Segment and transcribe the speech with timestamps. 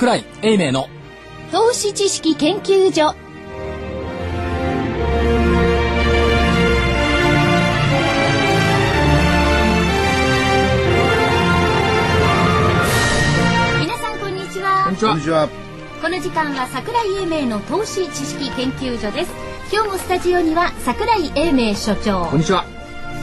[0.00, 0.88] 桜井英明の。
[1.52, 3.14] 投資知識研究所。
[13.78, 14.84] 皆さんこんにちは。
[14.84, 15.10] こんにちは。
[15.10, 15.48] こんにちは。
[16.00, 19.30] この時間は桜井英明の投資知識研究所です。
[19.70, 22.24] 今日もスタジオには桜井英明所長。
[22.24, 22.64] こんにちは。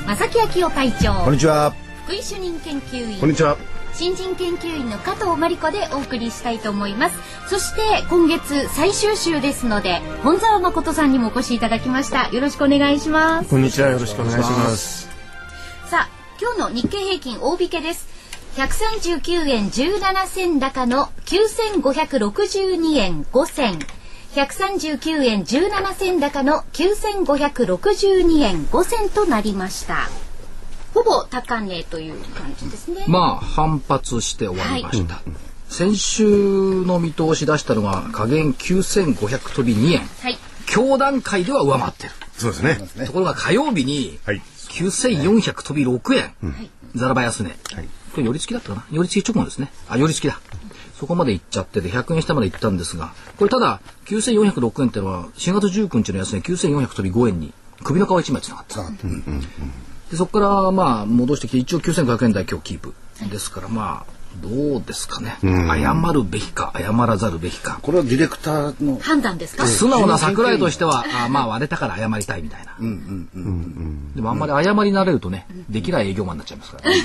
[0.05, 1.23] 正木昭夫会長。
[1.23, 1.73] こんにちは。
[2.05, 3.19] 福井主任研究員。
[3.19, 3.57] こんにちは。
[3.97, 7.17] 新人研究員の加藤真理子でお送りしたいと思います。
[7.49, 12.29] そして今月最終週ですので本沢誠さんにもお越しいただきました。
[12.29, 13.49] よろしくお願いします。
[13.49, 13.89] こんにちは。
[13.89, 15.09] よろしくお願いします。
[15.87, 18.07] さあ今日の日経平均大引けです。
[18.57, 23.79] 139円17銭高の9562円5銭。
[24.35, 30.09] 139円17銭高の9562円5銭となりました
[30.97, 33.05] ほぼ高値という感じですね。
[33.07, 35.21] まあ反発して終わりました、
[35.69, 39.99] 先週の見通し出したのが下限9500飛び2円。
[39.99, 40.37] はい。
[40.73, 42.13] 今日段階では上回ってる。
[42.37, 43.05] そうですね。
[43.05, 44.41] ところが火曜日にはい。
[44.69, 46.33] 9400飛び6円、
[46.95, 47.57] ザラバ安値、こ
[48.17, 48.85] れ寄り付きだったかな？
[48.91, 49.71] 寄り付き直後ですね。
[49.87, 50.39] あ寄り付きだ。
[50.99, 57.53] そこまで行っちゃってて100円下まで行ったんですがこれただ9406円ってのは4月19日の安値9400飛び5円に
[57.83, 58.81] 首の皮一枚つながった
[60.11, 62.93] でそこからまあ戻してきて一応9500円台今日キープ。
[63.29, 67.79] ですからまあどうですかね、謝るべきか謝らざるべきか。
[67.81, 68.99] これはディレクターの。
[68.99, 72.75] 判断ですか、素直な桜井としてはあまあ割れたから謝りたいみたいな。
[74.15, 76.91] でもあんまり謝りになれるとねできない営業マンになっちゃいますから。
[76.91, 76.97] ね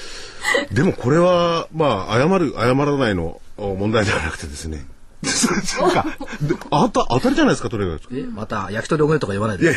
[0.72, 4.86] でもこれは、まあ、謝る、謝らないのお問題ではなくてですね。
[5.80, 6.04] なんか、
[6.42, 8.08] であた、当たりじゃないですか、とにか？
[8.08, 8.18] く。
[8.18, 9.72] えまた焼き鳥おごれとか言わないで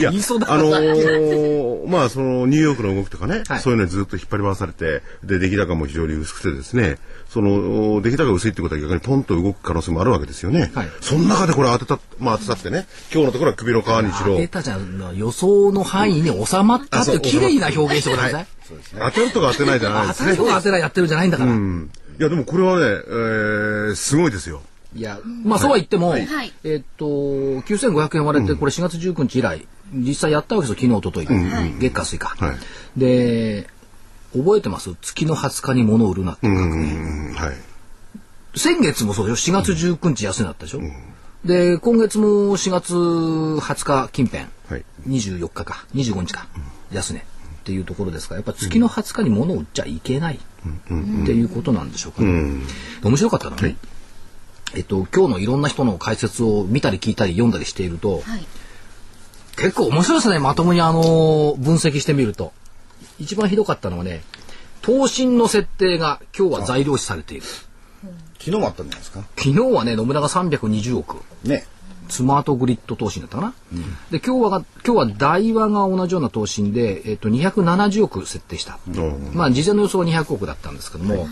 [0.00, 3.60] いや、あのーまあ、その、ニューヨークの動きとかね、はい。
[3.60, 6.98] そういうのにずっと引っ張り回されて、で、出来高も非常に薄くてですね、
[7.28, 10.70] その、出来高が薄いってことは逆にポンと動く可能性もあるわけですよね。
[10.74, 10.88] はい。
[11.00, 14.34] その中でこれ当てた、まあ当てたってね、今日のところは首の皮にしろ。
[14.34, 18.46] 当、てたじゃん予想の範囲に収まったっていう綺麗な表現してください。
[18.98, 20.36] 当てるとか当てないじゃないですね。
[20.36, 20.48] 当たる。
[20.48, 21.90] とか当てないやってるんじゃないんだから、うん。
[22.18, 24.62] いや、でもこれはね、えー、すごいですよ。
[24.94, 26.28] いやまあそうは言っても、はい。
[26.64, 32.56] えっと9500円割れてこれ4月19日以来実際やったわけですよ昨日一昨日、月火水か、はい。
[32.98, 33.68] で
[34.32, 34.94] 覚えてます？
[35.00, 37.56] 月の20日に物を売るなっていう革命、うん、はい。
[38.58, 40.80] 先月もそうでしょ？4月19日安値だったでしょ、
[41.44, 44.84] で今月も4月20日近辺、はい。
[45.08, 45.84] 24日か。
[45.94, 46.46] 25日か、
[46.92, 47.18] 安値。
[47.20, 47.22] っ
[47.62, 48.34] ていうところですか？
[48.34, 50.38] らやっぱ月の20日に物を売っちゃいけないっ
[51.26, 52.64] ていうことなんでしょうかね、
[53.02, 53.76] で面白かったのはね、
[54.74, 58.46] えっと、今日のいろんな人の解説を見たり聞いたり読んだりしていると、はい。
[59.56, 62.52] 結構面白いですねまともにあの分析してみると
[63.18, 64.22] 一番ひどかったのはね
[64.80, 67.46] 投信の設定が今日は材料視されている。
[68.38, 69.20] 昨日もあったんじゃないですか？
[69.36, 71.16] 昨日はね野村が320億。
[71.44, 71.66] ね。
[72.08, 73.54] スマートグリッド投信だったかな、
[74.10, 78.80] で今日はが今日は大和が同じような投信で、えっと、270億設定した、
[79.32, 81.28] まあ事前の予想は200億だったんですけども、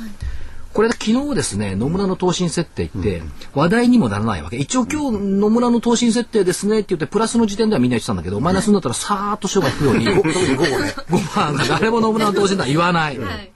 [0.79, 3.21] これ昨日ですね野村の投信設定って
[3.53, 4.59] 話題にもならないわけ。
[4.59, 13.51] 一応今日野村の投信設定ですねって言ってプラスの時点ではみんな言ってたんだけどマイナスになったらさーっと塩 が引くように特に午後ね5番が誰も野村の投信とは言わない、はい。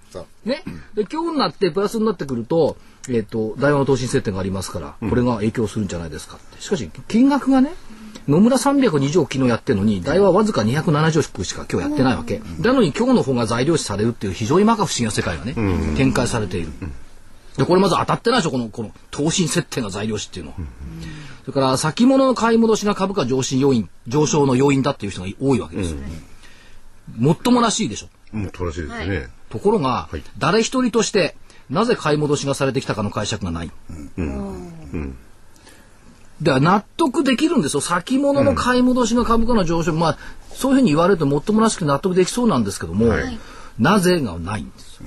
[0.44, 2.76] ね、で今日になってプラスになってくると,、
[3.08, 6.60] えっと大和の投資設定がありますから、これが影響するんじゃないですかって。
[6.60, 7.72] しかし金額がね
[8.26, 15.54] 野村320億昨日やってるのに大和わずか270億しか今日やってないわけ、なのに今日の方が材料視されるっていう非常に摩訶不思議な世界がね、
[15.96, 16.72] 展開されている、
[17.56, 20.52] でこれまず当たってないでしょこのこの投信設定が材料視っていうの。
[20.52, 20.56] は、
[21.42, 25.98] それから先物の買い戻しが株価上昇要因上昇の要因だっていう人が多いわけですよ、
[27.18, 28.08] もっともらしいでしょ。
[28.36, 29.28] もっとらしいですよね。
[29.50, 30.22] ところが、はい。
[30.38, 31.36] 誰一人として
[31.68, 33.70] なぜ買い戻しがされてきたかの解釈がない。
[36.40, 37.80] では納得できるんですよ。
[37.80, 40.18] 先物の買い戻しの株価の上昇、まあ
[40.52, 43.38] そういうふうに言われるともっともらしく納得できそうなんですけども、はい。
[43.78, 45.06] なぜがないんですよ。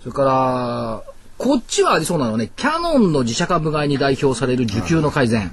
[0.00, 1.02] それから
[1.42, 5.50] こっちはありそうなのはねキャノンの自社株買いに代表される需給の改善、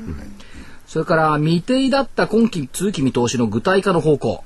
[0.85, 4.43] それから未定だった今期通期見通しの具体化の方向、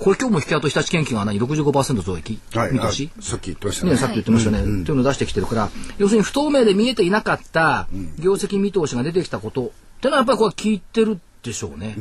[0.00, 2.72] これ今日も引き跡日立研究が何65%増益、はい。
[2.72, 3.08] 見通し。
[3.16, 3.98] あさっき言ってましたね、ね。
[3.98, 7.86] さっき言ってましたね、というのを出してきてるから要するに不透明で見えていなかった
[8.18, 9.66] 業績見通しが出てきたこと。
[9.66, 11.94] ってのはやっぱりこれ聞いてるでしょうね。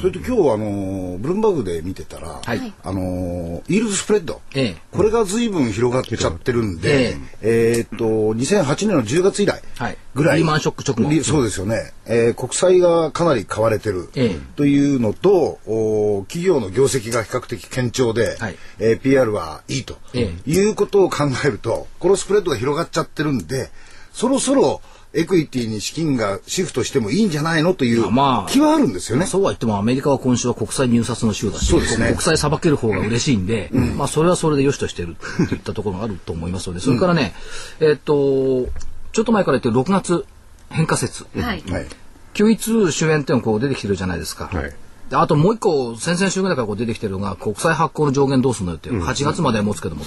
[0.00, 2.72] それと今日あのブルームバーグで見てたら、はい。
[2.84, 4.76] あのイールドスプレッド、ええ。
[4.92, 8.04] これが随分広がっちゃってるんで、えーっと
[8.34, 9.96] 2008年の10月以来はい。
[10.14, 11.10] ぐらい、リーマンショック直後。
[11.10, 14.38] リそうですよね、えー国債がかなり買われてるええ。
[14.56, 18.56] というのと、お企業の業績が比較的堅調で、はい。
[18.80, 20.34] えー PR はいいと、え。
[20.46, 23.70] いうことを考えるとこのスプレッドが広がっちゃってるんで
[24.12, 29.26] そろそろエクイティに資金がシフトしてもいいんじゃないのというまあ気はあるんですよね。
[29.26, 35.16] そうは言ってもアメリカは今週は国債入札の週だし、そうですね国債さばける方が嬉しいんで、まあそれはそれで良しとしてる
[35.48, 37.32] といったところがあると思いますので、それからね、
[37.80, 38.66] えっと、
[39.12, 40.26] ちょっと前から言ってる6月
[40.70, 41.62] 変化説、はい。
[41.62, 41.86] はい。
[42.34, 44.46] QE2 主演っていうのがこう出てきてるじゃないですか。
[44.46, 44.72] はい
[45.10, 50.04] であともう一個、先々週ぐらいからこう出てきてるのが、国債発行の上限どうするのよっていう、8月まで持つけども。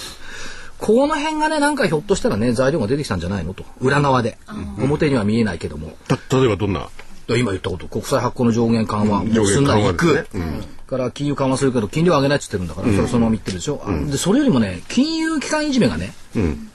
[0.78, 3.64] この辺がね、なんかひょっとしたらね、材料が出てきたんじゃないのと。
[3.80, 4.38] 裏側で。
[4.78, 5.96] 表には見えないけども。
[6.08, 6.88] た例えばどんな？
[7.28, 9.64] 今言ったこと、国債発行の上限緩和、もうすん。
[9.64, 10.06] なりいく。
[10.06, 13.82] 上限緩和ですから金融緩和するけど、金利は上げないって言ってるんだから、それそのまま言ってるでしょ。
[13.86, 16.12] あで、それよりもね、金融機関いじめがね、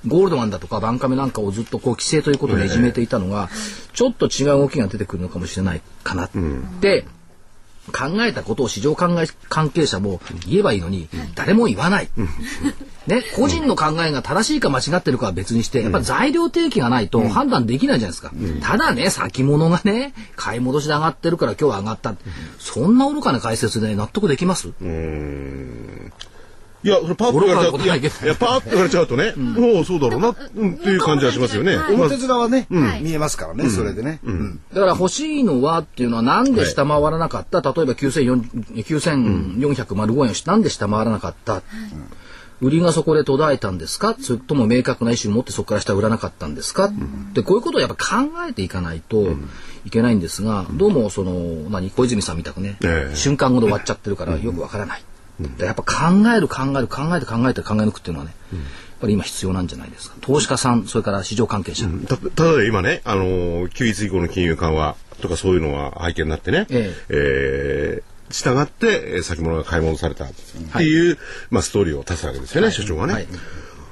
[0.07, 3.49] ゴールドマンだとかバンカメなんかをずっとこう規制ということでいじめていたのが、
[3.93, 6.29] ちょっと違う動きが出てくるのかもしれないかなっ
[6.81, 7.05] て、
[7.91, 12.09] 考えたことを市場考え関係者も言えばいいのに、誰も言わない。
[13.09, 18.31] ね、個人の考えが正しいか間違ってるかは別にして、やっぱ材料提起がないと判断できないじゃないですか。
[18.61, 22.15] ただね、先物がね、買い戻しで上がってるから今日は上がった。
[22.59, 24.69] そんな愚かな解説で納得できます？
[26.81, 28.27] いや、それパーッと言われちゃうと、いや、い愚かなことないけど。
[28.27, 31.75] やパーッと言われちゃうとね、もうそうだろうな、うんっていう感じはしますよね。
[31.75, 31.89] まあ。
[31.89, 33.01] 表面はね、はい。
[33.01, 34.21] 見えますからね、それでね。
[34.23, 34.61] うん。
[34.73, 41.63] だから欲しいのはっていうのはなんで下回らなかった、例えば9400 9405円をしなんで下回らなかった、
[42.61, 44.15] 売りがそこで途絶えたんですか？
[44.19, 46.91] それとも明確な意思を持ってそこから下売らなかったんですか、
[47.33, 49.27] でこういうことをやっぱ考えていかないと
[49.85, 51.31] いけないんですが、どうもその
[51.69, 53.15] 何小泉さんみたくね、ええ。
[53.15, 55.03] 瞬間後で終わっちゃってるからよくわからない、
[55.57, 58.61] でやっぱ考える考える考えて考えて考え抜くっていうのはね、やっ
[59.01, 60.17] ぱり今必要なんじゃないですか。
[60.19, 66.94] 投資家さんそれから市場関係者、たただ今ね、あのー、QE 以降の金融緩和とかそういうのが背景になってね、え。
[67.09, 70.25] えー従って、えー先物が買い戻された。
[70.25, 70.31] っ
[70.77, 71.17] ていう、
[71.49, 73.13] まあ、ストーリーを足すわけですよね、所長がね。
[73.13, 73.27] はい。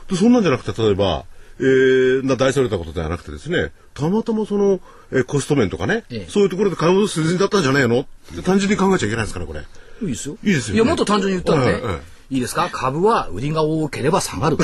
[0.10, 1.26] でそんなんじゃなくて、例えば、
[1.60, 4.80] えー、な大それたことではなくてですね、たまたまその、
[5.12, 6.30] えーコスト面とかね、ええ。
[6.30, 8.02] そういうところで買い戻す筋だったんじゃないの？
[8.02, 8.06] っ
[8.36, 9.62] て単純に考えちゃいけないんですかね、これ。
[10.02, 10.38] いいですよ。
[10.44, 10.76] いいですよね。
[10.76, 12.70] いや、もっと単純に言ったらね、はいはいいいですか？
[12.72, 14.58] 株は売りが多ければ下がる。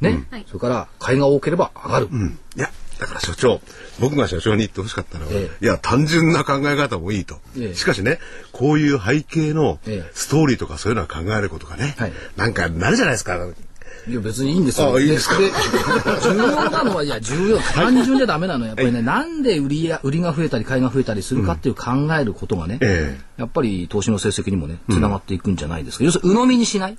[0.00, 2.08] ね、それから買いが多ければ上がる。
[2.12, 2.38] うん。
[2.56, 3.60] いや、だから所長、
[3.98, 7.40] 僕が所長に言ってほしかったのは、えいや、単純な考え方もいいと。
[7.58, 8.18] ええしかしね、
[8.52, 13.38] こういう背景のええストーリーとかそういうのは考えることがね、はいなんかなるじゃないですか。
[14.08, 14.94] いや、別にいいんですよ。
[14.94, 15.38] あいいですか？
[15.38, 15.50] で
[16.22, 26.04] 重要なのは、いや、重要、単純じゃダメなのは、やっぱりね、なんで売りや、売りが増えたり買いが増えたりするかっていう考えることがね、ええやっぱり投資の成績にもね、つながっていくんじゃないですか。
[26.04, 26.96] 要するに、鵜呑みにしない、っ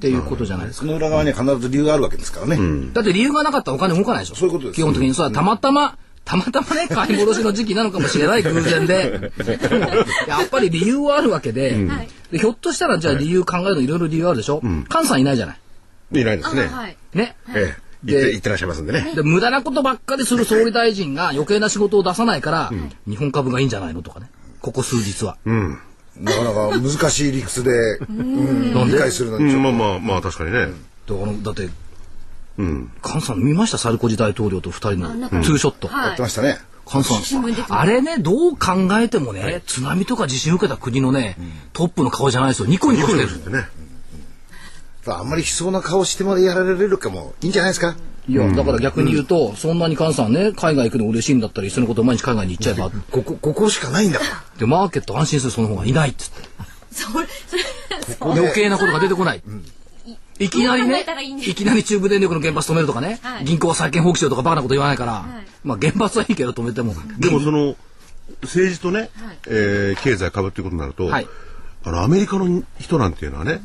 [0.00, 0.86] ていうことじゃないですか。
[0.86, 2.58] その裏側には必ず理由があるわけですからね。
[2.92, 4.36] だって理由がなかったらお金動かないでしょ。
[4.36, 5.14] そういうことです基本的に。
[5.14, 9.30] それはたまたま、たまたまね、買い戻しの時期なのかもしれない偶然で。
[10.26, 11.86] やっぱり理由はあるわけで、
[12.32, 14.62] でひょっとしたらじゃあ理由考えるのいろいろ理由あるでしょ。
[14.90, 15.56] 菅さんいないじゃない。
[16.20, 16.66] いないですね。
[16.66, 16.96] はい。
[17.14, 17.36] ね。
[17.54, 19.14] ええ言って、言ってらっしゃいますんでね。
[19.14, 22.70] で、無駄なことばっかりする総理大臣が余計な仕事を出さないから、
[23.08, 24.28] 日本株がいいんじゃないのとかね。
[24.60, 25.38] ここ数日は。
[25.46, 25.78] うん。
[26.20, 30.66] なかなか難しい理屈で、うん理解するのうにちょっん、まあまあ、まあ確かにね。
[31.06, 31.70] だからだって、
[32.58, 32.92] うん。
[33.02, 33.78] 菅さん見ました？
[33.78, 35.08] サルコジ大統領と二人の
[35.42, 35.88] ツーショット。
[35.88, 36.58] とやってましたね。
[36.86, 41.38] 菅さん、あれね、どう考えてもね、津波とか地震受けた国のね、
[41.72, 42.68] トップの顔じゃないですよ。
[42.68, 43.50] ニコニコしてる。
[43.50, 43.66] ね。
[45.12, 47.96] あんまり悲壮な顔してまでやられるかもいいんじゃないですか？
[48.26, 54.24] いや、だから逆に言うと、そんなに菅さんね、海外行くの嬉しいんだったら、一緒のこと毎日海外に行っちゃえば、ここ、ここしかないんだか
[54.58, 56.48] で、マーケット安心するその方がいないっつって。
[56.90, 57.62] それ、 それ、
[58.20, 58.26] ら。
[58.32, 59.42] 余計なことが出てこない。
[60.38, 61.04] いきなりね
[61.46, 66.94] いきなり中部電力の原発止めるとかね、はい銀行は債権放棄しようとかバカなこと言わないから、いまあ原発はいいけど止めても。
[67.20, 67.76] でもその、
[68.42, 69.10] 政治とね、はい
[69.48, 71.28] えー経済株っていうことになると、はい
[71.84, 73.60] あの、アメリカの人なんていうのはね、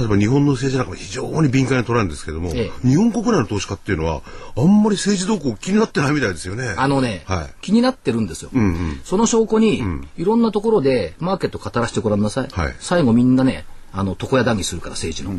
[0.00, 4.22] 例えば日本の政治なんかも非常に敏感に捉えるんですけども、え日本国内の投資家っていうのは、
[4.56, 6.74] あんまり政治動向気になってないみたいですよね。
[6.74, 8.50] あのね、はい気になってるんですよ。
[8.54, 9.00] うんうん。
[9.04, 9.82] その証拠に、
[10.16, 12.48] いろんなところでマーケット語らせてごらんなさい。
[12.50, 15.32] はい最後みんなね、あの、床屋談義するから政治の。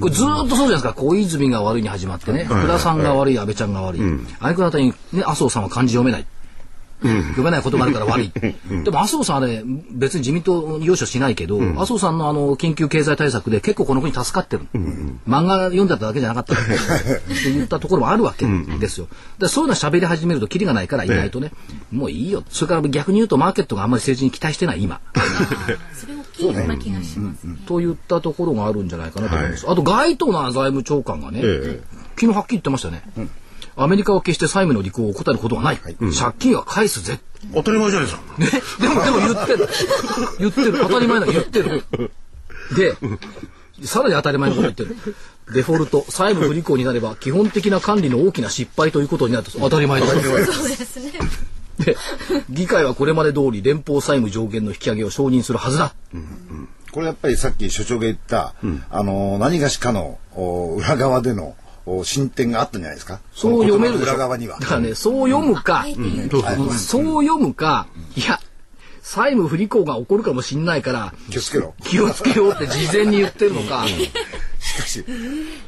[0.00, 0.94] これずーっとそうじゃないですか。
[0.94, 4.00] 小泉が悪いに始まってね、福田さんが悪い、安倍ちゃんが悪い。
[4.40, 6.26] 相方に、ね、麻生さんは漢字読めない。
[7.04, 8.32] 読めないことがあるから悪い。
[8.32, 14.66] でも麻生さんはね、別に自民党に要所しないけど、麻生さんのあの、緊急経済対策で結構この国助かってる。
[15.28, 18.46] 漫画読んでただけじゃなかったって言ったところもあるわけ
[18.78, 19.08] ですよ。
[19.38, 21.52] でそういうの喋り始めるとキリがないからいないとね、
[21.90, 22.42] もういいよ。
[22.48, 25.00] それから逆に言うとマーケットがあんまり政治に期待してない今。
[25.94, 27.46] それ大きいような気がします。
[27.66, 29.66] といったところがあるんじゃないかなと思います。
[29.68, 31.80] あと、街頭の財務長官がね、え
[32.16, 33.02] 昨日はっきり言ってましたね。
[33.76, 35.76] アメリカは決して債務の履行を怠ることはない。
[35.78, 35.94] 借
[36.38, 37.20] 金は返すぜ。
[37.54, 38.38] 当たり前じゃないですか。
[38.38, 39.68] ね、でも、でも言ってる。
[40.38, 40.78] 言ってる。
[40.78, 41.26] 当たり前だ。
[41.26, 41.84] 言ってる。
[42.76, 42.96] で、
[43.86, 44.96] さらに当たり前のこと言ってる。
[45.52, 50.22] デフォルト、債務不履行になれば、基本的な管理の大きな失敗ということになると、当たり前です。
[50.52, 51.12] そうですね。
[51.78, 51.96] で、
[52.48, 55.94] 議会はこれまで通り連邦債務上限の引き上げを承認するはずだ。
[56.92, 58.54] これやっぱりさっき所長が言った、
[58.90, 61.56] あの何がしかのお裏側でのお
[62.04, 63.20] 進展があったんじゃないですか？
[63.34, 63.98] そう読める。
[63.98, 64.66] 裏側にはだ。
[64.66, 66.30] からね、そう読むか、うん
[66.70, 67.86] そう読むか、
[68.16, 68.40] いや、
[69.02, 71.74] 債務不履行が起こるかもしんないから、気をつけろ。
[71.84, 73.84] 気をつけようって事前に言ってるのか、
[74.58, 75.04] しかし、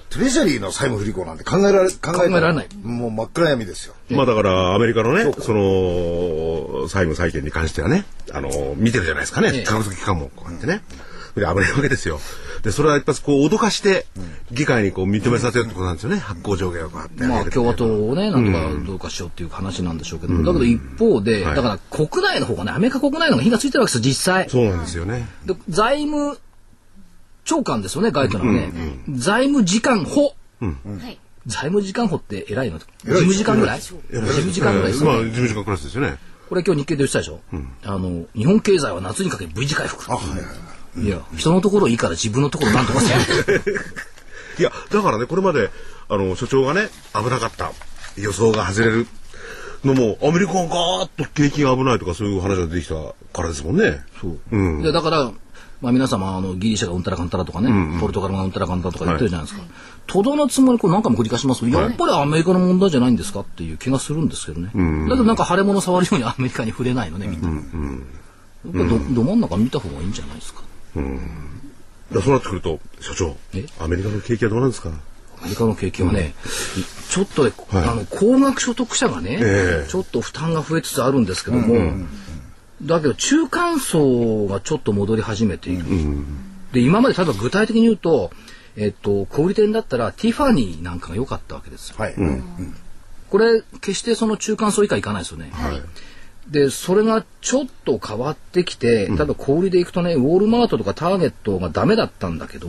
[0.08, 3.94] トレジャリーの債務不履行なんて考えられ、考考えられないもう真っ暗闇ですよ。
[4.08, 10.80] まあだからアメリカのね、その債務債権に関してはね、あの見てるじゃないですかね、ええ科学的機関もこうやってね。
[11.34, 12.18] で危ないわけですよ。
[12.62, 14.06] でそれは一発こう脅かして
[14.50, 16.18] 議会にこう認めさせるってことなんですよね。
[16.18, 17.24] 発行上限をこうやって。
[17.24, 24.50] まあ共和党をね、なんとかどうかしようっていう話なんでしょうけど、だけど一方で、はいだから国内の方がね、アメリカ国内の方が火がついてるわけですよ、実際。
[24.50, 25.28] そうなんですよね。
[25.44, 26.38] で財務
[27.44, 28.72] 長官ですよね、外貨のね。
[29.10, 30.34] 財務次官補。
[30.60, 30.68] は
[31.08, 31.18] い。
[31.46, 32.78] 財務次官補って偉いの？
[32.78, 33.80] 事務次官ぐらい？
[33.80, 35.16] 事務次官ぐらいですよね。
[35.16, 36.18] まあ事務次官クラスですよね。
[36.48, 37.40] これ今日日経で言ってたでしょ、
[37.84, 40.04] あの、日本経済は夏にかけ V 字回復。
[40.04, 40.08] い
[41.04, 43.20] や、人のところいいから自分のところなんとかせよ。
[44.58, 45.70] いやだからねこれまで
[46.08, 47.72] あの所長がね危なかった
[48.16, 49.06] 予想が外れる
[49.84, 52.94] のもアメリカがガーッと景気が危ないとかそういう話が出てきた
[53.32, 54.04] からですもんね。
[54.20, 54.38] そう。
[54.50, 55.30] うんでだから、
[55.80, 59.64] まあ皆様、あの、ギリシャがうんたらかんたらとかね、ポルトガルがうんたらかんたらとか言ってるじゃないですか。
[60.06, 64.68] とどのつもりこう何回も繰り返しますけど、やっぱりアメリカの問題じゃないんですかっていう気がするんですけどね。
[65.08, 67.48] だけどなんか腫れ物触るようにアメリカに触れないのね、みんな。
[67.50, 70.62] やっぱりどど真ん中見た方がいいんじゃないですか。
[70.96, 73.66] だからそうなってくると所長え？
[73.80, 74.90] アメリカの景気はどうなんですか？
[75.40, 76.34] アメリカの景気はね、
[77.10, 77.84] ちょっとね、はい。
[77.84, 79.88] あの高額所得者がね、ええ。
[79.88, 82.06] ちょっと負担が増えつつあるんですけども、
[82.82, 85.84] だけど中間層がちょっと戻り始めている。
[86.72, 88.30] で今まで例えば具体的に言うと、
[88.76, 91.96] えっと、小売店だったらティファニーなんかが良かったわけですよ。
[91.98, 92.14] はい。
[93.30, 95.50] これ決してその中間層以下いかないですよね。
[96.50, 102.68] でそれがちょっと変わってきて、例えば小売で行くとねウォールマートとかターゲットがダメだったんだけど、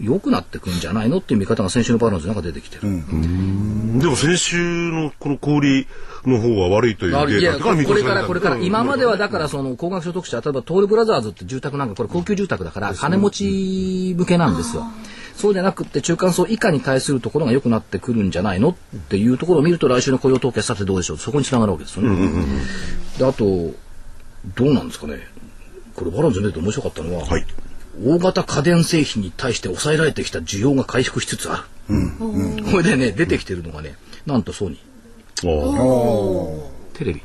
[0.00, 2.82] 良くなってくんじゃないのっていう見方が先週のバランスなんか出てきてる。
[3.98, 5.86] でも先週のこの小売
[6.24, 8.58] の方は悪いというデあいやータとか見これからこれから。
[8.58, 14.84] 今まではだからその高額所得者例えばトールブラザーズって住宅なんかこれ高級住宅だから金持ち向けなんですよ。
[15.40, 18.74] そうじゃなくって中間層以下に対するところが良くなってくるんじゃないのっ
[19.08, 22.44] ていうところを見ると来週の雇用統計さてどうでしょうそこにつながるわけですよね。
[23.18, 23.44] であと
[24.54, 25.18] どうなんですかね
[25.94, 27.46] これバランス見ると面白かったのは、はい
[28.02, 32.64] 大型家電製品に対して抑えられてきた需要が回復しつつある。
[32.70, 36.64] これでね出てきてるのがねなんとソニー。
[36.64, 37.22] あテレビ。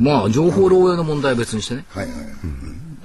[0.00, 1.84] まあ情報漏洩の問題は別にしてね。
[1.90, 2.16] はいはい。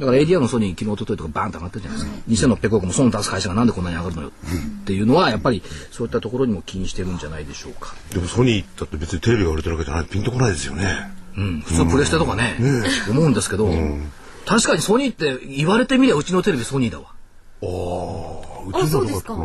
[0.03, 2.55] だから ADR のソニー昨日一昨日とかバーンと上がってるじゃないですか。
[2.55, 7.95] 2600億も損出す会社がなんでこんなに上がるのよっていうのはやっぱりそういったところにも気にしてるんじゃないでしょうか。
[8.11, 11.11] でもソニーだって別にテレビが売れてるわけじゃないピンとこないですよね。
[11.37, 12.57] うん、普通プレステとかね、
[13.09, 13.71] 思うんですけど、
[14.45, 17.07] 確かにソニーって言われてみりゃうちのテレビソニーだわ。
[17.61, 19.35] あ、そうですか。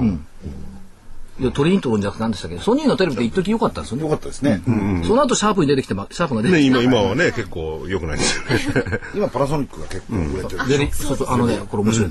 [1.40, 2.58] でトリニトロンじゃなくて何でしたっけ？
[2.58, 4.02] ソニーのテレビって一時良かったんですよね。
[4.04, 4.60] よかったですね。
[5.06, 6.82] その後シャープに出てきて、まシャープが出てねきて。
[6.82, 9.00] 今今はね結構良くないですよね。
[9.14, 10.68] 今パナソニックが結構売れてる。
[10.68, 12.10] でね、そうそう、あのね、これ面白い。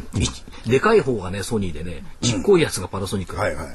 [0.66, 3.36] いでかい方がね、ソニーでね、ちっこいやつがパナソニック。
[3.36, 3.68] はいはい。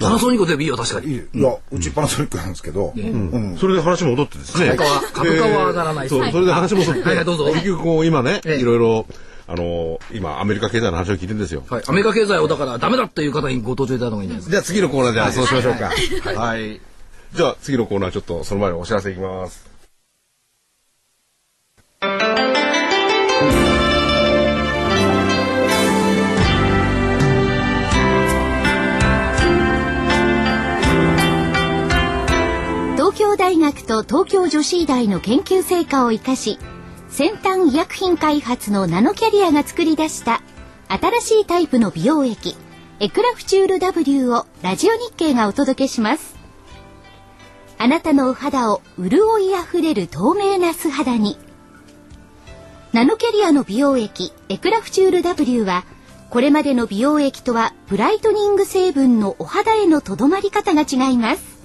[0.00, 1.08] パナソニックでいいよ、確かに。
[1.08, 4.68] いいいや、うちパナソニックなんですけど、うんそれで話戻ってですね。
[4.70, 7.02] 株価は株価は上がらないそう、それで話戻って。
[7.02, 9.06] はいはいどうぞ結局こう今ね、ええいろいろ、
[9.50, 11.64] あの、今アメリカ経済の話を聞いてるんですよ。
[11.68, 11.82] はい。
[11.84, 15.90] アメリカ経済をだからダメだっていう方にご登場いただいた方がいいんじゃないですじゃあ次のコーナーじゃあそうしましょうか。
[16.40, 16.80] はい。
[17.34, 19.68] じゃあ次のコーナーちょっとその前にお知らせいきます。
[32.94, 36.60] 東京大学と東京女子医大の研究成果を生かし
[37.10, 40.40] 先端医薬品開発のナノキャリアが作り出した
[40.88, 42.56] 新しいタイプの美容液
[43.00, 46.36] エクラフチュール W をラジオ日経がお届けします。
[47.78, 51.36] あなたのお肌を潤いあふれる透明な素肌に。
[52.92, 55.84] ナノキャリアの美容液エクラフチュール W は
[56.28, 61.58] これまでの美容液とはブライトニング成分のお肌へのとどまり方が違います。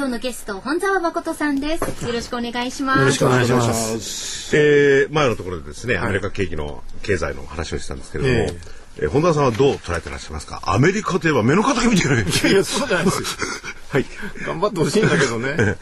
[0.00, 2.06] 今日のゲスト本沢誠さんです。
[2.06, 3.00] よろしくお願いします。
[3.00, 4.56] よろしくお願いします。
[4.56, 10.62] えー、前のところでですね、アメリカ景気の経済の話をしたんですけれども、えー、えー、本田さんはどう捉えてらっしゃいますか？
[10.64, 12.22] アメリカといえば目の敵みたいな。
[12.22, 13.28] いやいやそうじゃないですよ。
[13.92, 14.06] はい。
[14.46, 15.76] 頑張ってほしいんだけどね。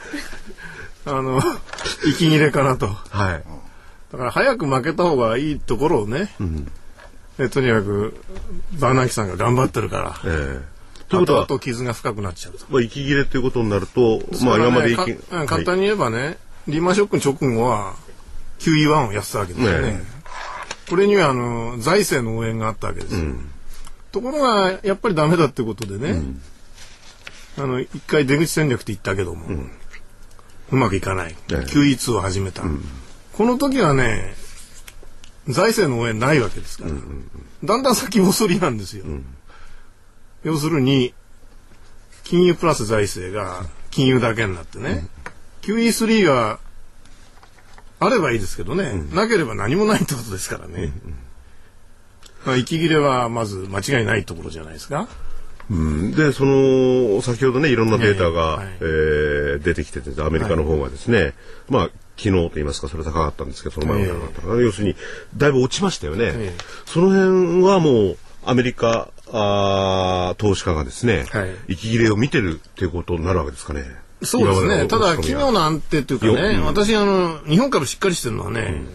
[1.07, 1.41] あの
[2.05, 2.89] 息切れかなと。
[2.89, 3.45] はい。
[4.11, 6.35] だから早く負けた方がいいところをね。
[6.41, 6.73] うん、
[7.39, 8.21] えとにかく
[8.81, 10.21] バーナーキさんが頑張ってるから。
[10.25, 10.78] えー
[11.09, 12.67] ということは、と傷が深くなっちゃうと。
[12.69, 15.15] まあ、息切れということになると、まあ、今まで息、
[15.47, 16.37] 簡単に言えばね、はい、
[16.69, 17.95] リーマンショック直後は、
[18.59, 19.93] QE1 をやってたわけですよね。
[19.93, 20.01] ね
[20.89, 23.21] これには、あの、財政の応援があったわけですよ。
[23.21, 23.51] うん、
[24.13, 26.43] ところが、やっぱりダメだってことでね、うん、
[27.57, 29.71] あの、一回出口戦略って言ったけども、うん、
[30.73, 31.35] うまくいかない。
[31.49, 32.63] QE2 を始めた。
[33.33, 34.35] この時はね、
[35.49, 36.91] 財政の応援ないわけですから、
[37.65, 39.05] だんだん先細りなんですよ。
[40.45, 41.15] 要するに、
[42.25, 45.09] 金融プラス財政が金融だけになってね、
[45.67, 46.61] うん、QE3 が
[48.01, 50.75] あればいいですけどね、うん、なければ何もないってことですからね。
[50.75, 50.93] うんうん、
[52.45, 55.09] まあ、息切れはまず間違いないところじゃないですか。
[55.71, 61.35] うん、で、その、先ほどね、いろんなデータが、えーはい、えー、出てきてて、アメリカの方がですね、はい、
[61.69, 64.97] まあ、昨日と言いますか、それ高かったんですけど、その前も高かったから、えー、要するに、
[65.37, 66.25] だいぶ落ちましたよね。
[66.35, 73.83] えー、その辺はもう、アメリカあ投資家がですね、はい、息切れを見てるっていうことになるわけですかね。
[74.23, 74.89] そうですね。
[74.89, 78.89] ただ、企業の安定というかね、うん、私、あの、日本株しっかりしてるのはね、うん、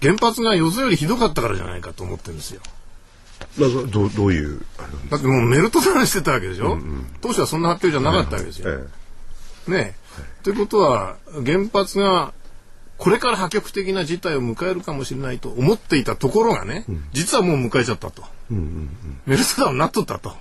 [0.00, 2.60] 原発が予想よりひどかったからじゃないかと思ってるんですよ。
[3.58, 4.64] どどどういう
[5.10, 8.70] だってもうメルトダウンしてたわけでしょ、うんうん、当初はそんな発表じゃなかったわけですよ。
[8.70, 8.86] え
[9.68, 10.44] え、ねえ。
[10.44, 12.32] と、はい、いうことは原発が
[13.04, 18.90] これから破局的な事態を迎えるかもしれないと思っていたところがね、うん、実はもう迎えちゃったと、うんうんうん、
[19.26, 20.36] メルトダウンになっとったと、は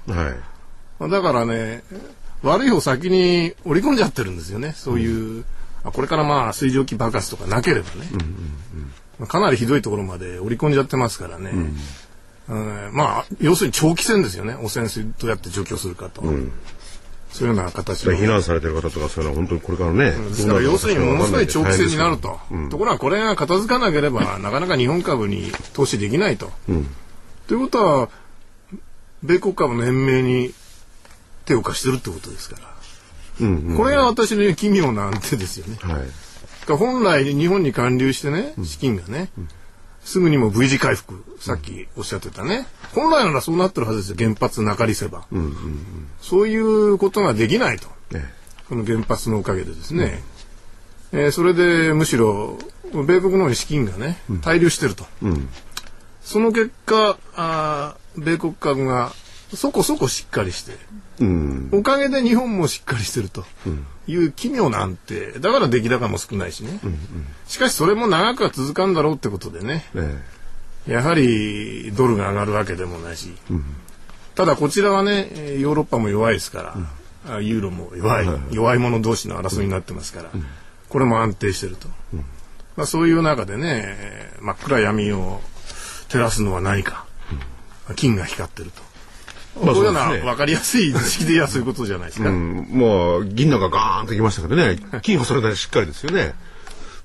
[1.06, 1.84] い、だからね
[2.42, 4.72] 悪い方先に織り込んじゃってるんですよね。
[4.78, 5.44] そういう、
[5.84, 11.52] うん、これからまあ水蒸気爆発とかなければね、うんうんうん、かなりひどいところまで織り込んじゃってますからね、
[12.48, 14.56] うん、まあ要するに長期戦ですよね。
[14.56, 16.24] 汚染水どうやって除去するかと。
[17.34, 26.52] そういうような形で避難されてる方とかそういうのは本当にこれからね、うん、ですから要するにものすごい長期戦になると、うん、ところがこれが片付かなければなかなか日本株に投資できないと。
[26.70, 26.88] うん、
[27.48, 28.10] ということは
[29.24, 30.54] 米国株の延命に
[31.46, 32.68] 手を貸してるってことですから、
[33.42, 35.78] うんうん、これが私の奇妙な手ですよね。
[35.82, 39.48] はい、本来日本に還流してね資金がね、うん
[40.04, 42.68] すぐにも V 字回復、さっきおっしゃってたね。
[42.94, 45.26] 本来ならそうなってるはずですよ、原発なかりせば。
[45.32, 47.88] うんうんうん、そういうことができないと。
[48.12, 48.32] ね、
[48.70, 50.22] この原発のおかげでですね。
[51.14, 52.58] うん、えー、それでむしろ、
[52.94, 55.06] 米国の資金がね、滞留してると。
[55.22, 55.50] うん、
[56.22, 59.14] その結果あ、米国株が
[59.56, 60.74] そこそこしっかりして、
[61.20, 63.46] うん、おかげで日本もしっかりしてると。
[64.06, 65.40] いう奇妙な安定。
[65.40, 66.98] だから出来高も少ないしね、うんうん、
[67.48, 69.86] しかしそれも長くは続かんだろうってことでね、
[70.86, 73.64] やはりドルが上がるわけでもないし、うん、
[74.36, 76.76] ただこちらはねヨーロッパも弱いですか
[77.26, 80.32] ら、うん、ユーロも弱い、弱い者同士の争いになってますから、
[80.90, 81.88] これも安定してると、
[82.76, 83.96] まあ、そういう中でね
[84.42, 85.40] 真っ暗闇を
[86.10, 87.06] 照らすのは何か、
[87.96, 88.93] 金が光ってると。
[89.62, 92.30] まあ、そういうような分かりやすい図式でやそういうことじゃないですか。
[92.30, 94.78] うん、まあ銀なんかガーンときましたけどね。
[95.02, 96.34] 金はそれなりしっかりですよね。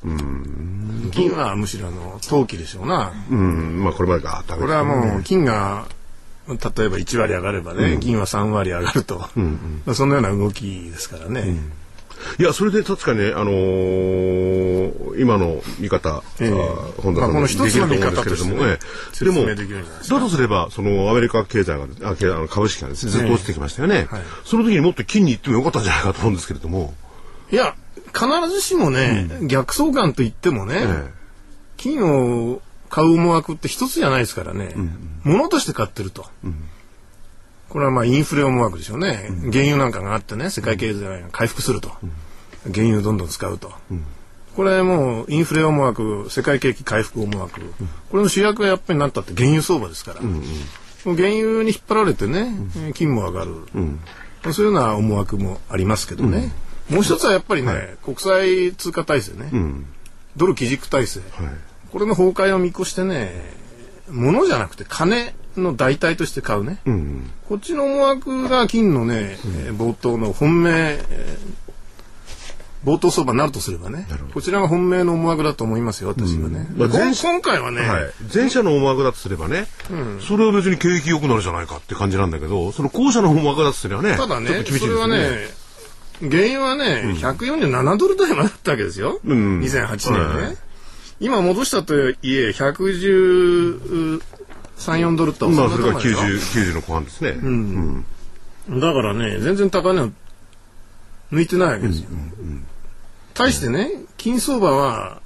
[0.04, 3.12] うん、金はむしろあの陶器でしょうな。
[3.30, 5.86] うん、まあこれまでがこれはもう金が
[6.48, 11.40] 例えば1割上がればね、うん、銀は3割上がると、うんうん、まあ、そのような動きですからね。
[11.40, 11.72] うん
[12.38, 18.78] いや、それで確かにね、あのー、今の見方、えー、本田さんの一つの見方ですけれども、ね、
[19.20, 26.94] でも、だとすれば、そのアメリカ経済が、あの株式がですね、ずっと落ちてきましたよね、はい、その時にもっと金に行ってもよかったんじゃないかと思うんですけれども。
[27.50, 27.74] いや、
[28.12, 31.08] 必ずしもね、うん、逆相関と言ってもね、えー、
[31.76, 36.26] 金を買う思惑って一つじゃないですからね、うん、物として買ってると。
[36.44, 36.68] うん
[37.68, 41.90] これはまあインフレ思惑でしょうね、うん、原油なんかがあってね世界経済が回復すると、
[42.64, 43.72] 原油をどんどん使うと。
[44.56, 47.60] これもうインフレ思惑、世界景気回復思惑、
[48.10, 50.20] これの主役がやっぱりなったって原油相場ですから。
[51.04, 52.50] もう原油に引っ張られてね、
[52.94, 53.54] 金も上がる。
[54.52, 56.52] そういうような思惑もありますけどね。
[56.90, 59.86] もう一つはやっぱりね、はい、国際通貨体制ね、うん、
[60.36, 61.28] ドル基軸体制、はい、
[61.92, 63.30] これの崩壊を見越してね、
[64.10, 70.70] 物じゃなくて金の代替として買うね、うん、こっちの思惑が金のね、うん、冒頭の本命、
[71.10, 76.68] えー、冒頭相場になるとすればね、こちらが本命の思惑だと思いますよ、私はね。
[76.70, 76.78] うん。
[76.78, 84.64] まあ、今回はね、はい、前者の思惑だとすればね、うん、それは別に景気良くなるじゃないかって感じなんだけど、その後者の思惑だとすればね、ただね、ね。
[84.64, 85.48] それはね、
[86.20, 89.20] 原因はね、うん、147ドル台まであったわけですよ。
[89.24, 90.67] うん、2008年ね。
[91.20, 94.20] 今戻したとはいえ、113、
[94.76, 95.48] 4ドルと。
[95.48, 96.14] まあ、それが90、
[96.70, 97.30] 90の後半ですね。
[97.30, 98.04] うん。
[98.70, 100.10] だからね、全然高値を
[101.32, 102.08] 抜いてないわけですよ。
[103.34, 105.20] 対してね、金相場は、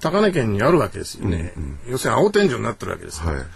[0.00, 1.54] 高値圏にあるわけですよね。
[1.88, 3.38] 要するに青天井になってるわけですから。
[3.38, 3.46] はい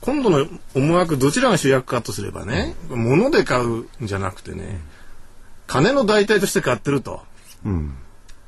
[0.00, 4.80] 今度の思惑どちらが主役かとすればね、物で買うんじゃなくてね、
[5.66, 7.22] 金の代替として買ってると。
[7.64, 7.94] うん、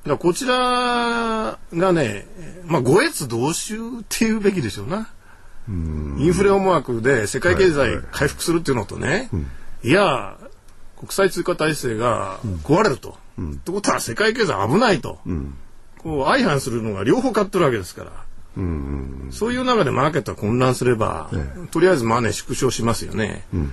[0.06, 2.26] だこちらがね、
[2.66, 5.10] まあ、五越同州っていうべきでしょうな。
[5.68, 9.26] インフレ思惑で世界経済回復するっていうのとね、はいは
[9.84, 10.36] い、いや、
[10.98, 13.18] 国際通貨体制が壊れると。
[13.38, 15.18] うん、ってことは世界経済危ないと。
[15.26, 15.54] うん、
[15.98, 18.12] こう相反するのが両方買ってるわけですから。
[18.56, 21.30] うんそういう中でマーケットが混乱すれば、
[21.70, 23.44] とりあえずマネー縮小しますよね。
[23.54, 23.72] うん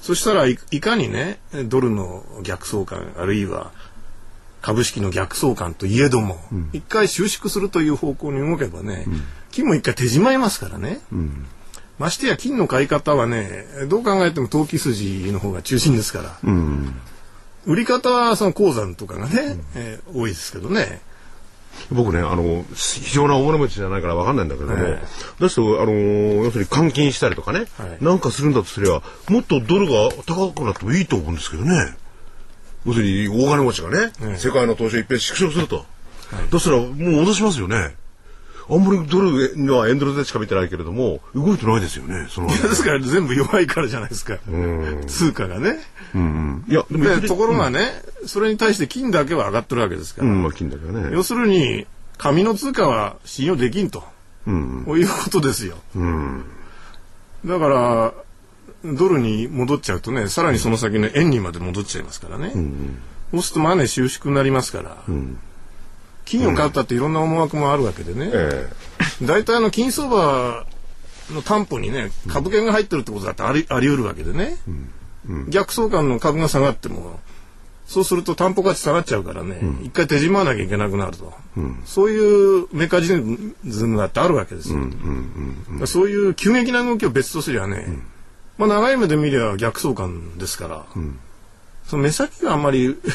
[0.00, 3.72] そしたらいかにねドルの逆相関あるいは
[4.66, 11.46] 株式の逆相関といえども、うん、一回収縮するという方向に動けばね、うん、金も一回手締まいますからね、うん、
[12.00, 16.52] ましてや金の買い方はねどう考えても投機筋の方が中心ですから、
[17.64, 21.00] 売り方はその鉱山とかがね、えー、多いですけどね。
[21.92, 31.94] 僕ね、あの、非常な大金持ちじゃないからわかんないんだけども、えー、だと、あの、要するに換金したりとかね、はい、なんかするんだとすれば、もっとドルが高くなってもいいと思うんですけどね。
[32.86, 35.76] 要するに大金持ちがね、えー、世界の投資を一遍縮小すると。
[35.76, 35.82] は
[36.48, 37.94] い、だしたら、もう戻しますよね。
[38.68, 42.48] あんまりドルにはエンドルでしか見てないけれども、動いてないですよね、その。
[42.48, 44.38] ですから全部弱いからじゃないですか。
[45.06, 45.78] 通貨がね。
[46.14, 47.92] うん、いや、でもところがね、
[48.26, 50.28] それに対して金だけは上がってるわけですから。
[50.28, 51.10] うん、まあ金だけはね。
[51.12, 51.86] 要するに、
[52.18, 54.02] 紙の通貨は信用できんと。
[54.46, 54.82] うん。
[54.84, 55.76] こういうことですよ。
[55.94, 56.44] うん。
[57.44, 58.14] だから、
[58.84, 62.52] ドルに戻っちゃうとね、さらにその先の円にまで戻っちゃいますからね。
[62.54, 62.98] うん、
[63.32, 64.96] そうするとマネー収縮になりますから。
[65.08, 65.38] うん。
[66.24, 68.32] 金を買ったっていろんな思惑もあるわけでね、
[69.22, 70.66] 大体、あの金相場
[71.32, 74.56] の担保にね株券が入ってるってことだってありあり得るわけでね、
[75.48, 77.20] 逆相関の株が下がっても
[77.86, 84.80] そうすると担保価値下がっちゃうからね、うん、一回手締まわなきゃいけなくなると、うん、そういうメカニズムだってあるわけですよ、
[85.86, 88.02] そういう急激な動きを別とすりゃね、うん、
[88.58, 90.86] まあ長い目で見りゃ逆相関ですから、
[91.86, 92.96] その目先があんまり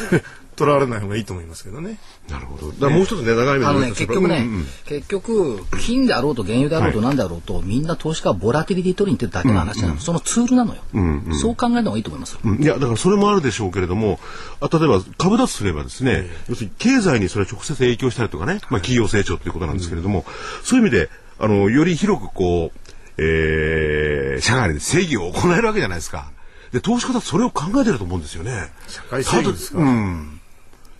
[0.55, 1.97] とらわれない方がいいと思いますけどね。
[2.29, 2.71] なるほど。
[2.71, 11.35] だからもう一つね、長い目であのね、結局ね、うんうん、結局、金であろうと原油であろうと何であろうと、はい、みんな投資家はボラティリティ取りに行ってるだけの話なの、うんうん、そのツールなのよ、うんうん。
[11.35, 14.19] そう考えた方がいいと思います、うん、いや、だからそれもあるでしょうけれども、
[14.59, 20.25] あ例えば株だとすればですね、要するに経済にそれ直接影響したりとかね、まあ企業成長ということなんですけれども、
[20.63, 22.90] そういう意味で、あの、より広くこう、
[23.23, 26.31] えー、社会で正義を行えるわけじゃないですか。
[26.73, 28.71] で、投資家はそれを考えてると思うんですよね。
[28.87, 29.79] 社会正義ですか？
[29.79, 30.39] うん。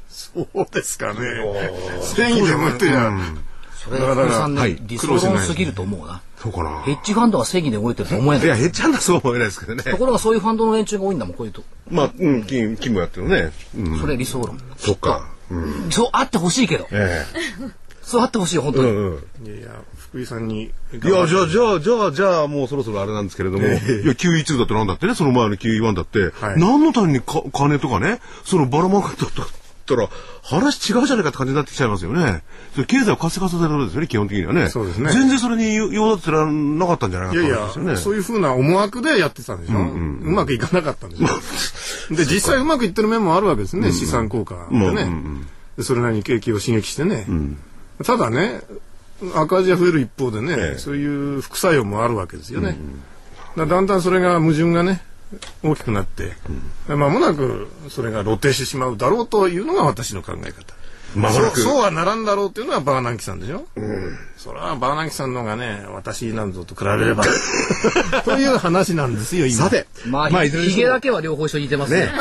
[0.10, 1.20] そうですかね。
[2.02, 3.12] 正義でもってや。
[3.74, 6.22] それは、さんね、理想論すぎると思うな。
[6.38, 6.82] そうかな。
[6.82, 8.46] ヘッジファンドは正義で動いてると思えない。
[8.46, 9.84] いや、ヘッジファンドはそう思えないですけどね。
[9.84, 11.64] ところがそういうファンドの連中が多いんだもん、こういうと。
[11.90, 13.52] まあ、うん、金、金もやってるね。
[14.00, 14.60] それ理想論。
[14.78, 15.28] そっか。
[15.90, 16.88] そうあってほしいけど。
[16.92, 17.72] ええ。
[18.04, 18.90] そうあってほしい、本当に。
[18.90, 19.70] いやいや、
[20.12, 20.64] 福井さんに。
[20.64, 29.44] いや、じゃあ、じゃあ、じゃあ、じゃあ、もうそろそろあれなんですけれども、いや、912だってなんだってね、その前の921だって、何のためにか金とかね、そのばらまかったと。
[29.82, 30.10] ったら
[30.44, 32.44] 話違うじゃないかって感じになってきちゃいますよね。
[32.74, 34.70] それ経済を活性化させるんですよね、基本的にはね。
[34.70, 35.12] そうですね。
[35.12, 37.48] 全然それに用立てらなかったんじゃないかとね。
[37.48, 39.78] いやいや、そういうふうな思惑でやってたんでしょ？
[39.78, 41.28] うんうまくいかなかったんでしょ？
[42.16, 45.12] で、実際うまくいってる面もあるわけですね、資産効果でね。
[45.80, 47.26] それなりに景気を刺激してね。
[47.28, 47.58] うん、
[48.04, 48.62] ただね、
[49.36, 52.78] 赤字が増える一方でね、ええ、そういう副作用もあるわけですよね。
[53.56, 55.02] うんうん、だんだんそれが矛盾がね、
[55.64, 56.34] 大きくなって、
[56.88, 60.74] うん、間もなくそれが露呈してしまうだろうというのが私の考え方。
[61.16, 61.60] まもなく。
[61.60, 67.24] そうはならんだろうというのはバーナンキさんでしょ、うん、それはバーナキさんのがね、私なんぞと比べれば。
[68.26, 69.66] という話なんですよ、今。
[69.66, 72.08] さて、まあ、いずれにヒゲだけは両方一緒に似てますね。
[72.08, 72.12] ね、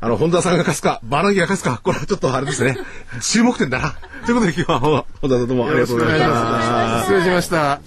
[0.00, 2.78] あの、本田さんが勝つか、バーナギが勝つか、これはちょっとあれですね。
[3.20, 3.94] 注目点だな。
[4.24, 4.80] ということで今日は
[5.20, 7.80] 本田さんどうもありがとうございま失礼しました。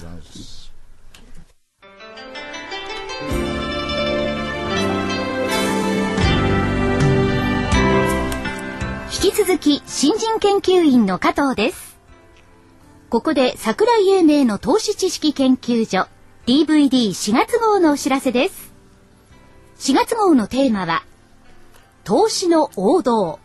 [9.11, 11.88] 引き続き新人研究員の加藤です。
[13.09, 16.07] ここで桜井英明の投資知識研究所
[16.45, 18.71] DVD4 月号のお知らせです。
[19.79, 21.03] 4月号のテーマは
[22.03, 23.39] 投資の王道。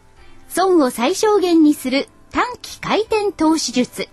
[0.49, 4.11] 損を最小限にする短期回転投資術。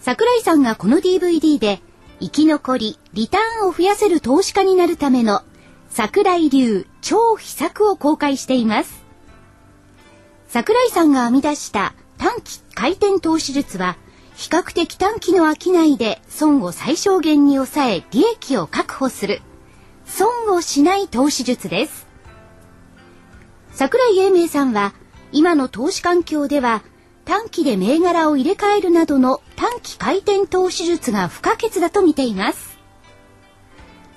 [0.00, 1.82] 桜井さんがこの DVD で
[2.18, 5.42] 生き残りリターンを増やせる投資家になるための
[5.90, 9.04] 桜井流超秘策を公開しています。
[10.48, 13.98] 桜井さんが編み出した短期回転投資術は
[14.42, 19.40] 比較的短期の商いで損を最小限に抑え利益を確保する。
[20.04, 22.08] 損をしない投資術です。
[23.70, 24.94] 桜井英明さんは
[25.30, 26.82] 今の投資環境では
[27.24, 32.76] 短期で銘柄を入れ替えるなどの短期回転投資術が不可欠だと見ています。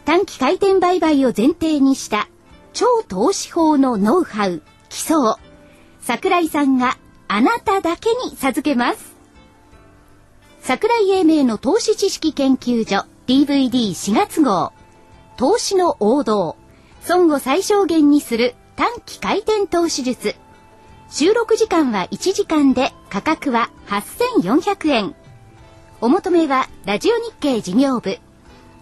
[0.06, 2.28] 短期回転売買を前提にした
[2.74, 5.38] 超投資法のノウハウ基礎を
[6.02, 9.15] 桜井さんがあなただけに授けます。
[10.68, 14.74] 桜井英明の投資知識研究所 DVD4 月号。
[15.38, 16.58] 投資の王道。
[17.02, 20.34] 損を最小限にする短期回転投資術。
[21.12, 25.14] 収録時間は1時間で価格は8400円。
[26.02, 28.18] お求めはラジオ日経事業部。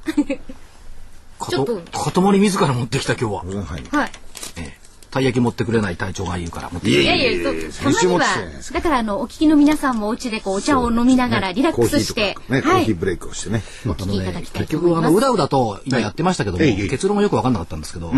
[1.38, 3.44] かちょっとと塊自ら持ってきた今日は。
[3.44, 3.84] はい。
[3.84, 4.12] はい。
[4.56, 4.84] ええ。
[5.12, 7.02] たい焼き持ってくれない隊長が言うから持ってきた。
[7.02, 8.26] いやいや、そうたまには、
[8.72, 12.82] だからあの、お聞きの皆さんもお家でこう、お茶を飲みながらリラックスして、ね、コはい。
[12.84, 13.62] ーヒー、ブレイクをしてね。
[13.86, 15.04] お聞きいただきたい結と思います。
[15.04, 16.88] 局あのうだうだと今やってましたけども、ええ。
[16.88, 18.12] 結論がよく分かんなかったんですけど、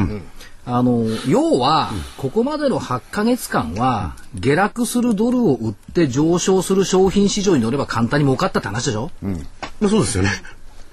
[0.68, 10.32] あの要はここまでの8ヶ月間は下落するドルを売って上昇する商品市場に乗れば簡単に儲かったって話でしょ、まあそうですよね。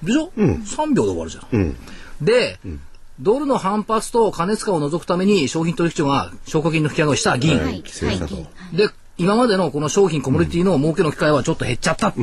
[0.03, 1.75] でしょ、3秒で終わるじゃん。
[2.21, 2.59] で、
[3.19, 7.83] ドルの反発と過熱感を除くために商品取引所が証拠金の引き上げをした銀、はい、はい、
[8.75, 12.13] で今までのこの商品コモディティの儲けの機会はちょっと減っちゃった、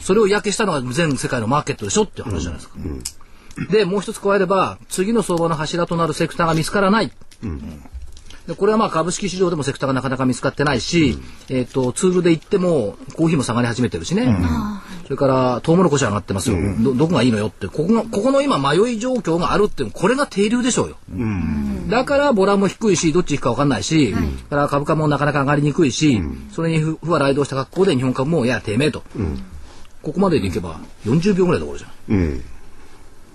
[0.00, 2.22] それを嫌気したのが全世界のマーケットでしょってい。
[2.22, 2.78] う話じゃないですか、
[3.70, 7.12] でもう一つ加えれば次の相場の柱となるセクターが見つからない、
[8.48, 11.18] でこれはまあ株式市場でもセクターがなかなか見つかってないし、
[11.50, 14.34] えっ、とツールで言ってもコーヒーも下がり始めてるしね、
[15.04, 17.66] それからトウモロコシ上がってますよ、どどこがいいのよって。
[17.68, 20.96] ここがここの今迷い状況があるっていうこれが定流でしょうよ、
[21.90, 24.18] だからボラも低いしどっち行くか分かんないし、だ
[24.48, 29.02] から株価もなかなか上がりにくいし、それに不不和雷動した格好で日本株もいやてめえと、
[30.02, 32.57] ここまででいけば40秒ぐらいで終わるじゃん。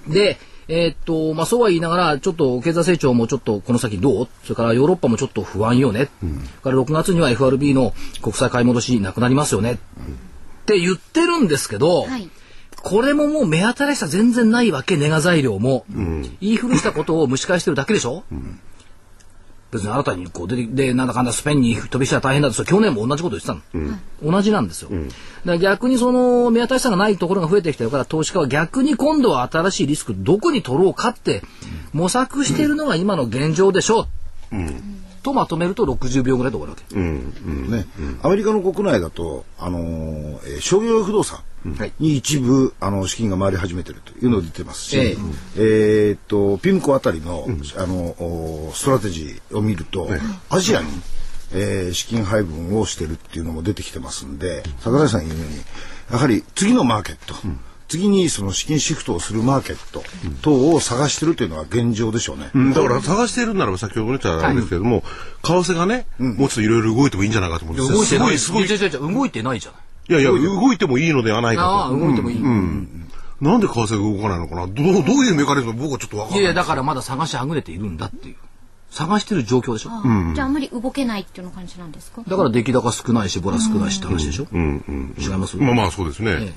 [0.07, 0.13] うん。
[0.13, 0.37] で、
[0.67, 4.27] えーっと、まあ、そうは言いながら、ちょっと経済成長もちょっとこの先どう？
[4.43, 6.09] それからヨーロッパもちょっと不安よね？
[6.21, 6.31] それ
[6.63, 9.73] から6月には FRB の国債買い戻しなくなりますよね？
[9.73, 9.77] っ
[10.65, 12.29] て言ってるんですけど、はい。
[12.81, 15.85] これももう目新しさ全然ないわけ、ネガ材料も。
[15.89, 18.23] 言い古したことを蒸し返してるだけでしょ、
[19.73, 25.07] 別に新たにこう出てでなんだかんだスペインに飛びしたら大変だと去年も同じこと言ってたの、同じなんですよ、だか
[25.45, 31.41] ら逆にその目新しさがないところが増えてきてるから投資家は逆に今度は新しいリスクどこに取ろうかって
[31.91, 34.07] 模索しているのが今の現状でしょ。
[34.51, 34.55] う、
[35.23, 37.85] とまとめると60秒ぐらいで終わるわけ、ね、
[38.21, 41.39] アメリカの国内だと、あのーえー商業不動産
[41.77, 41.93] はい。
[41.97, 45.15] に一部、あの資金が回り始めてるというのが出てますし、え
[45.55, 45.59] え。
[46.11, 50.09] ーっとピムコあたりの,、あのおストラテジーを見ると、
[50.49, 50.87] アジアに、
[51.53, 55.57] えー資金配分をしてるっていうのも出てきてますんで桜井さん言うように
[56.11, 57.33] やはり次のマーケット、
[57.93, 60.03] 次にその資金シフトをするマーケット
[60.41, 62.49] 等を探してるというのが現状でしょうね。
[62.73, 65.03] だから探しているならば先ほど言ったらあれですけれども、
[65.43, 67.97] 為替がね、もうちょっといろいろ動いてもいいんじゃないかと思うんですよ。
[67.97, 70.13] 動いてないすごい、動いてないじゃない。
[70.13, 71.99] やいや、動いてもいいのではないああかと。
[71.99, 74.65] 動いてもいい、なんで為替が動かないのかな？
[74.65, 76.41] どう、どういうメカニズム僕はちょっとわかんない。
[76.41, 78.35] いやいやだからまだ探しはぐれているんだっていう。
[78.89, 79.89] 探してる状況でしょ、
[80.35, 82.21] じゃああんまり動けないっていうような感じなんですか？
[82.27, 86.31] だから出来高少ないしボラ少ないしって話でしょ、違います、まあまあそうですね。
[86.39, 86.53] え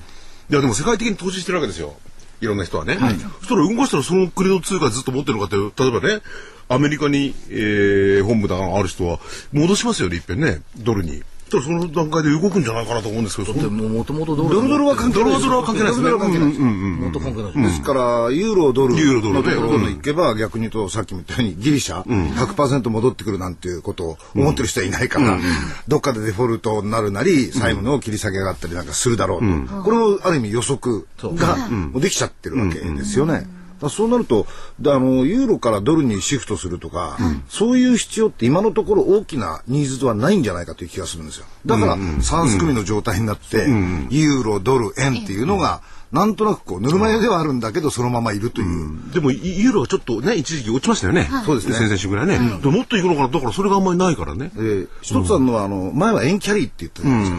[0.49, 1.95] いやでも世界的に投資してるわけですよ。
[2.39, 2.97] いろんな人はね。
[3.39, 6.21] そしたら動かしたらその国の通貨ずっと持ってるのかって、例えばね、
[6.69, 9.19] アメリカに、えー、本部がある人は
[9.51, 11.23] 戻しますよね、いっぺんね、ドルに。
[11.49, 16.09] その段階で動くんじゃないかなと思うんですけど、でももともとドルドルドルは関係ないドルドルは関係ないですね。
[16.09, 25.39] ドルドルは関係ないですもっと関係ないですねですから、ユーロ、ドルユーロドルのところに行けば、逆に言うと、さっきも言ったように、ギリシャ、100%戻ってくるなんていうことを思ってる人はいないから、
[25.87, 29.83] どっかでデフォルトになるなり、債務の切り下げがあったりなんかするだろうと。
[29.83, 31.57] これもある意味予測が
[31.95, 33.47] できちゃってるわけですよね。
[33.89, 34.47] そうなると
[34.79, 37.17] であのユーロからドルにシフトするとか、
[37.49, 41.45] そういう必要って今のところ大きなニーズはないんじゃないかという気がするんですよ。
[41.65, 43.67] だから三すくみの状態になって、
[44.09, 51.29] ユーロドル円っていうのが、なんとなくこうぬるま湯ではあるんだけどそのままいるという、でも、イユーロはちょっとね、一時期落ちましたよね。
[51.45, 51.75] そうですね。
[51.75, 52.39] 先々週ぐらいね。
[52.61, 53.27] でもっといくのかな。
[53.27, 54.51] だからそれがあんまりないからね。
[54.55, 57.37] えー一つあるのは、あの前は円キャリーって言ってたんですよ、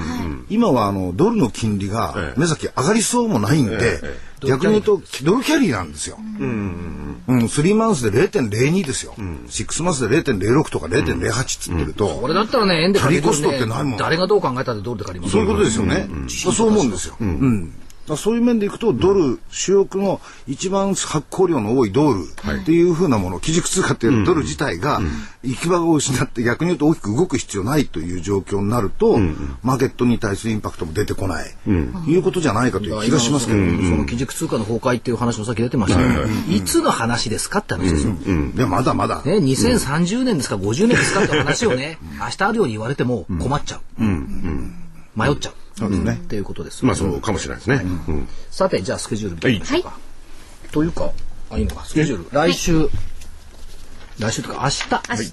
[0.50, 2.40] 今はあのドルの金利がええ。
[2.40, 6.18] 目先上がりそうもないんで、ええ逆に言うとドルキャリーなんですよ。
[6.18, 9.14] うん、3マンスで0.02ですよ。
[9.16, 15.32] 6マンスで0.06とか0.08っつってると、これだったらね、円で借りコストってないもん誰がどう考えたってドルで借ります？
[15.32, 16.08] そういうことですよね。
[16.28, 17.16] そう思うんですよ。
[17.20, 17.74] うん
[18.16, 22.24] そういう面でいくと、ドル、主力の一番発行量の多いドル
[22.60, 25.00] っていうふうなもの、基軸通貨っていうドル自体が
[25.42, 29.18] 行き場を失って逆に言うと大きく動く必要ないという状況になると、
[29.62, 31.54] マーケットに対するインパクトも出てこない、
[32.06, 38.14] いうことじゃないかという気がしますけど、その基軸通貨の崩壊っていう話もさっき出てましたけど、いつの話ですかって話ですよ。
[38.54, 44.02] でまだまだ、ね、2030年ですか50年ですかって話をね、明日あるように言われても困っちゃう。
[45.16, 45.67] 迷っちゃう。
[45.78, 46.14] そうですね。
[46.22, 46.84] っていうことです。
[46.84, 47.76] まあそうかもしれないですね。
[47.84, 48.28] うん。
[48.50, 49.98] さて、じゃあスケジュール見てみましょうか。
[50.72, 51.12] というか、
[51.50, 52.28] あ、いいのか、スケジュール。
[52.32, 52.88] 来週、
[54.18, 54.82] 来週というか明日。
[55.10, 55.32] 明日。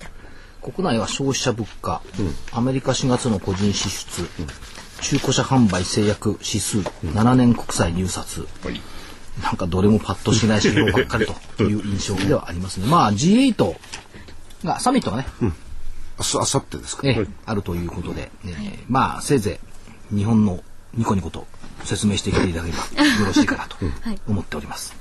[0.73, 2.01] 国内は消費者物価、
[2.51, 4.27] アメリカ4月の個人支出、
[5.01, 8.47] 中古車販売制約指数、7年国債入札。
[9.43, 11.27] なんかどれもパッとしない指標 ばっかり
[11.57, 12.87] という印象ではありますね。
[12.87, 13.75] まあ G8
[14.63, 15.49] が、サミットがね、明
[16.23, 17.01] 日、明後日ですか？
[17.05, 19.74] ええあるということで、えーまあせいぜい
[20.13, 20.63] 日本の
[20.93, 21.45] ニコニコと
[21.83, 23.75] 説明してきていただければ よろしいかなと
[24.27, 24.95] 思っております。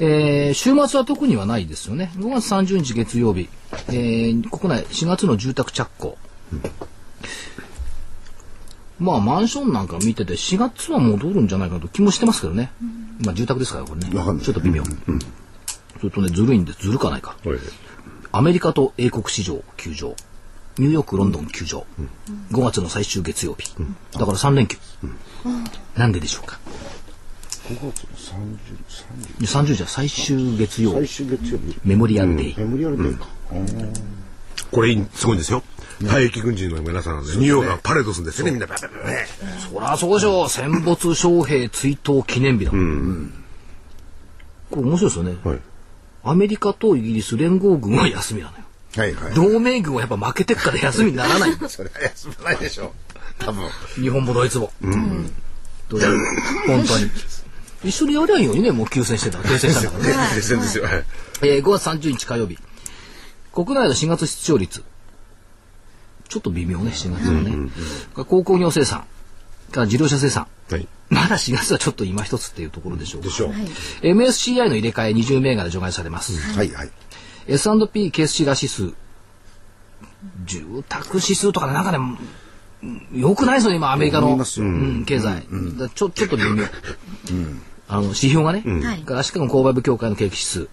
[0.00, 2.10] えー週末は特にはないですよね。
[2.16, 3.48] 5月30日月曜日、
[3.88, 6.16] えー国内4月の住宅着工。
[8.98, 12.70] まあマンションなんか見てて4月は戻るんじゃないかと気もしてますけどね。
[13.24, 14.10] まあ住宅ですからこれね。
[14.10, 14.82] ちょっと微妙。
[14.84, 17.36] それとね、ずるいんで、ずるかないか。
[17.44, 17.58] はい
[18.32, 20.14] アメリカと英国市場休場
[20.78, 21.86] ニューヨークロンドン休場、
[22.52, 23.74] 5月の最終月曜日、
[24.12, 24.78] だから3連休、
[25.96, 26.58] なんででしょうか
[27.68, 28.10] ？5月の
[29.40, 33.18] 30、30じゃ最終月曜最日終月曜日、メモリアルデイ、メモリアルデー。
[33.18, 33.28] か。
[34.70, 35.62] これすごいんですよ。
[36.00, 38.46] 退役軍人の皆さんで、ニューヨークがパレードするんですよ。
[38.46, 38.66] ね、みんな。
[38.66, 39.10] バババババ
[39.58, 40.48] そりゃそうでしょう。
[40.48, 43.32] 戦没将兵追悼記念日だもん、
[44.70, 45.60] これ面白いですよね、はい。
[46.22, 48.59] アメリカとイギリス連合軍は休みなのよ
[48.96, 49.34] はいはい。
[49.34, 52.90] 同盟軍はやっぱ負けてっから休みにならない それは休まないでしょう。
[53.44, 53.68] 多分。
[53.96, 54.72] 日本もドイツも。
[55.88, 56.18] どうだろう
[56.66, 57.10] 本当に。
[57.84, 60.34] 一緒にやりゃいいようにね、もう休戦してたら、停戦したんだからね。
[60.36, 60.84] ですですよ。
[60.84, 61.04] はい
[61.42, 62.58] えー5月30日火曜日。
[63.52, 64.82] 国内の4月出張率。
[66.28, 67.70] ちょっと微妙ね、4月はね。
[68.14, 69.04] 鉱工業生産。
[69.70, 70.46] から自動車生産。
[70.70, 70.86] はい。
[71.08, 73.28] まだ4月はちょっと今一つっていうところでしょうか。
[73.28, 73.52] でしょう。
[74.02, 76.38] MSCI の入れ替え20銘柄除外されます。
[76.56, 76.90] はいはい。
[77.46, 78.92] S&P ケースシラ指数。
[80.44, 82.18] 住宅指数とかねなんかね、うん
[83.12, 85.46] よくないですよね、今、アメリカの、うん、経済。
[85.78, 86.64] だちょちょっと微妙。
[87.88, 89.00] あの、指標がね、はい。
[89.00, 90.68] からシカゴ購買部協会の景気指数、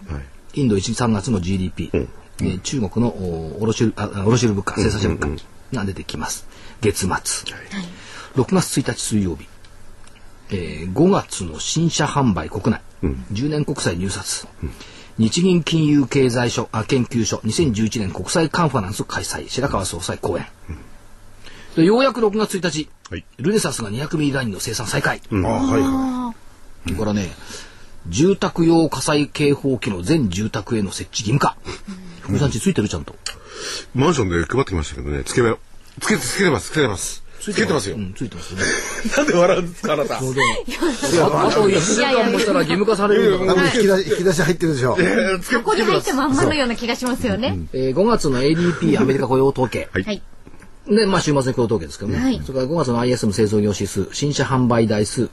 [0.54, 6.46] インド1、3月の GDP、えー中国のお卸売あ卸売物価、生産者物価が出てきます。
[6.80, 7.08] 月末。
[7.08, 9.46] 6月1日水曜日。
[10.50, 14.46] えー5月の新車販売国内、10年国債入札、
[15.18, 20.46] 日銀金融経済所あ研究所2011年国際カンファレンス開催白川総裁講演、
[21.76, 23.24] でようやく6月1日、はい。
[23.38, 26.34] ルネサスが200ミリラインの生産再開、ああ、はいは
[26.84, 27.30] それからね
[28.06, 31.56] 住宅用火災警報器の全住宅への設置義務化。
[32.20, 33.14] 福井さんちついてるちゃんと。
[33.94, 35.58] マンションで配ってきましたけどね、つけば、
[36.00, 37.24] つけて、つけてます、つけてます。
[37.40, 37.96] つけてますよ。
[37.96, 37.98] う。
[38.00, 38.64] んついてますよね。
[39.16, 40.18] なんで笑うんですか、あなた。
[40.18, 43.56] あとあと1週間もしたら義務化されるんだい。
[43.56, 44.98] か引き出し、引き出し入ってるでしょ。
[45.42, 47.58] そこに入ったまんまのような気がしますよね。
[47.72, 50.02] えー5月の ADP アメリカ雇用統計、はい。
[50.04, 50.22] はい。
[50.88, 52.40] で、まあ、週末の雇用統計ですけどね、はい。
[52.44, 55.28] それから5月の ISM 製造業指数新車販売台数っ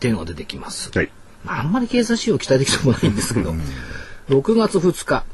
[0.00, 1.10] ていうのが出てきます、はい。
[1.44, 3.54] まあ、あんまり経済指標期待できてもないんですけど、
[4.28, 5.24] 6月2日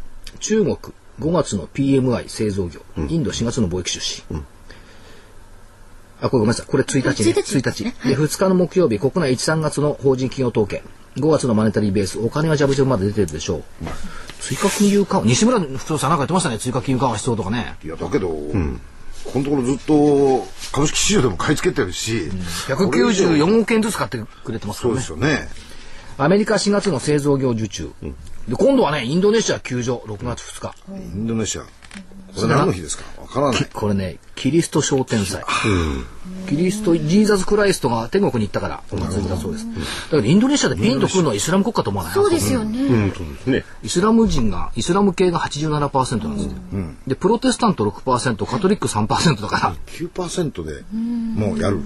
[0.41, 0.77] 中国
[1.21, 4.23] 5月の PMI 製造業、インド4月の貿易収支、
[6.21, 6.67] あ、これごめんなさい。
[6.67, 7.33] これ1日ね。
[7.33, 7.85] 1日1日。
[8.09, 10.83] で、2日の木曜日、国内1、3月の法人企業統計。
[11.17, 13.63] 5月のマネタリーベース、お金はジャブジャブまで出てるでしょう。
[14.41, 16.59] 追加金融緩和、西村副長さんなんか言ってましたね。
[16.59, 17.77] 追加金融緩和必要とかね。
[17.83, 22.31] いやだけど、このところずっと株式市場でも買い付けてるし、
[22.69, 25.01] 194億円ずつ買ってくれてますかそうらね。
[25.01, 25.49] ですよね。
[26.19, 27.91] アメリカ4月の製造業受注。
[28.49, 30.75] で、今度はね、インドネシア休場、6月2日。
[30.91, 31.63] インドネシア。
[32.35, 33.05] これ何の日ですか？
[33.21, 33.67] わからない。
[33.73, 35.43] これね、キリスト商店祭。
[36.49, 39.67] キリスト、ジーザス・クライストが天国に行ったから、お祭りだそうです。
[39.67, 39.73] だ
[40.11, 42.15] けど、インドネシアでピンとくるのはイスラム国家と思わない？
[42.15, 42.79] そうですよね。
[42.79, 43.65] うん、そうですね。
[43.83, 46.53] イスラム人が、イスラム系が87%なんですよ。
[47.07, 49.75] で、プロテスタント6%、カトリック3%だから。
[49.87, 51.81] 9%でもうやる。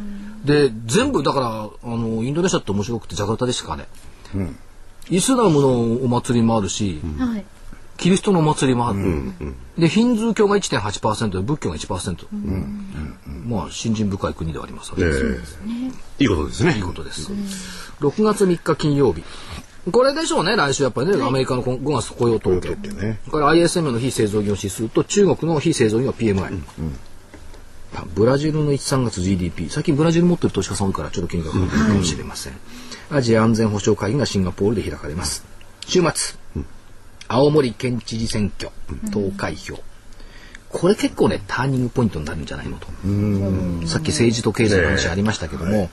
[0.44, 1.46] で、全部、だから、
[1.92, 3.86] あの、インドネシアって面白くて、ジャカルタでしかね。
[5.11, 7.44] イスラムのお祭りもあるし、はい。
[8.01, 8.98] キリストのお祭りもある。
[9.78, 12.26] で、ヒンズー教が1.8%で、仏教が1%。
[13.46, 15.05] まあ、信心深い国ではありますよね。
[15.07, 15.38] え
[16.18, 16.76] えいいことですね。
[16.76, 17.30] いいことです。
[18.01, 19.22] 6月3日金曜日。
[19.92, 22.70] これでしょうね、来週やっぱりね、アメリカの5月雇用統計。
[22.70, 23.20] ってね。
[23.30, 26.59] これ ISM の非製造業指数と中国の非製造業 PMI。
[27.94, 29.68] あブラジルの1、3月 GDP。
[29.68, 32.55] 最近ブラジル持ってる投資家さん多いからちょっと気にかかるかもしれません。
[33.11, 35.44] アジア安全保障会議がシンガポールで開かれます。
[35.86, 36.38] 週末。
[37.33, 38.72] 青森県知事選挙。
[39.12, 39.78] 投開票。
[40.68, 42.87] これ結構ね、ターニングポイントになるんじゃないのと。
[43.87, 45.91] さっき政治と経済の話ありましたけども、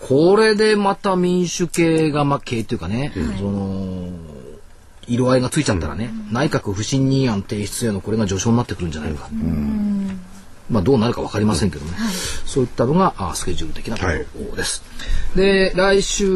[0.00, 4.10] これでまた民主系が、まあ、系というかね、その、
[5.08, 9.28] 色合いがついちゃったらね、内閣不信任案提出へのこれが序章になってくるんじゃないか。
[10.70, 11.92] まあどうなるかわかりませんけどね。
[12.46, 14.10] そういったのがあスケジュール的なとこ
[14.50, 14.84] ろです。
[15.34, 16.28] で、来週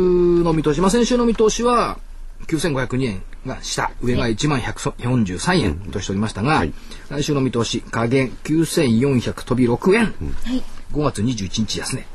[0.42, 1.98] の見通し、まあ先週の見通しは
[2.46, 6.64] 9502円が下、上が1万143円としておりましたが、
[7.08, 10.04] 来週の見通し、下限9400飛び6円。
[10.06, 10.10] は
[10.52, 10.62] い。
[10.92, 12.06] 5月21日安値、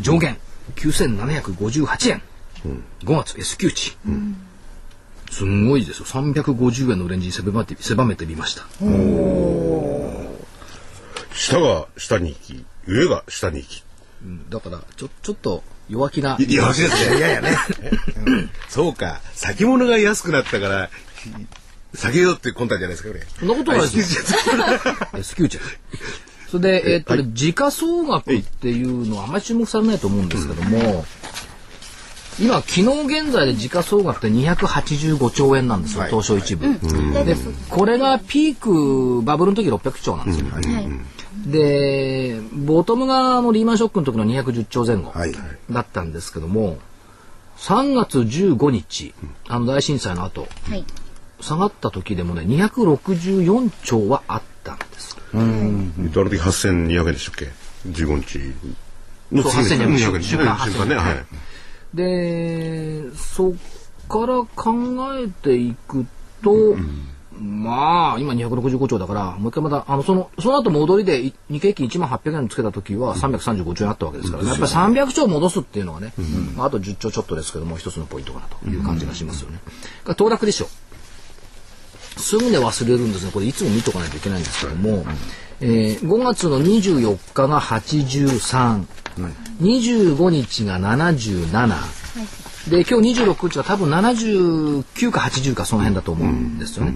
[0.00, 0.38] 上限
[0.76, 2.22] 9758円、
[3.04, 3.96] 5月 S q 値、
[5.30, 6.06] すんごいですよ。
[6.06, 8.64] 350円のレンジに狭めて狭めてみました。
[11.34, 13.82] 下が下に行き、上が下に行き。
[14.50, 17.18] だからちょちょっと弱気ないいや、欲しいですね。
[17.18, 17.56] いやいやね。
[18.68, 19.20] そうか。
[19.34, 20.90] 先物が安くなったから、
[21.94, 23.20] 下げようって魂胆じゃないですか、これ。
[23.38, 24.24] そんなことないですよ
[25.18, 25.58] S q 値
[26.50, 31.04] それで、えっと、時価総額っていうのはあまり注目されないと思うんですけども、
[32.40, 36.66] 今、昨日現在で時価総額って285兆円なんですよ、東証一部。
[37.24, 37.36] で、
[37.68, 40.46] これがピーク、バブルの時600兆なんですよ。
[40.50, 40.88] はい。
[41.46, 45.32] で、ボトムがあのリーマンショックの時の210兆前後はい
[45.70, 46.78] だったんですけども、
[47.56, 49.14] 3月15日、
[49.48, 50.84] あの大震災の後、はい。
[51.40, 55.16] 下がった時でもね、264兆はあったんです。
[55.34, 57.50] あの時8200円でしたっけ
[57.88, 58.38] ?15 日
[59.32, 60.94] のそう次の日8200 200週間週間ね。
[60.94, 61.96] はい。
[61.96, 63.54] で、そっ
[64.08, 64.74] から考
[65.18, 66.06] えていく
[66.42, 66.76] と、
[67.42, 76.12] まあ、今265兆だから、もう一回また、あの、その、その後戻りでい日経平均1万800円つけた時は335兆円あったわけですから、ね、やっぱり300兆戻すっていうのはね、
[76.56, 79.58] まあ、あと10兆ちょっとですけども、一つのポイントかなという感じがしますよね。
[80.04, 80.68] が騰落でしょ
[82.16, 83.32] すぐで忘れるんですね。
[83.32, 85.04] これいつも見とかないといけないんですけども、
[85.60, 88.84] えー5月の24日が83、
[89.60, 92.02] 25日が77、
[92.70, 96.94] で、今日26日は多分79か80かその辺だと思うんですよね。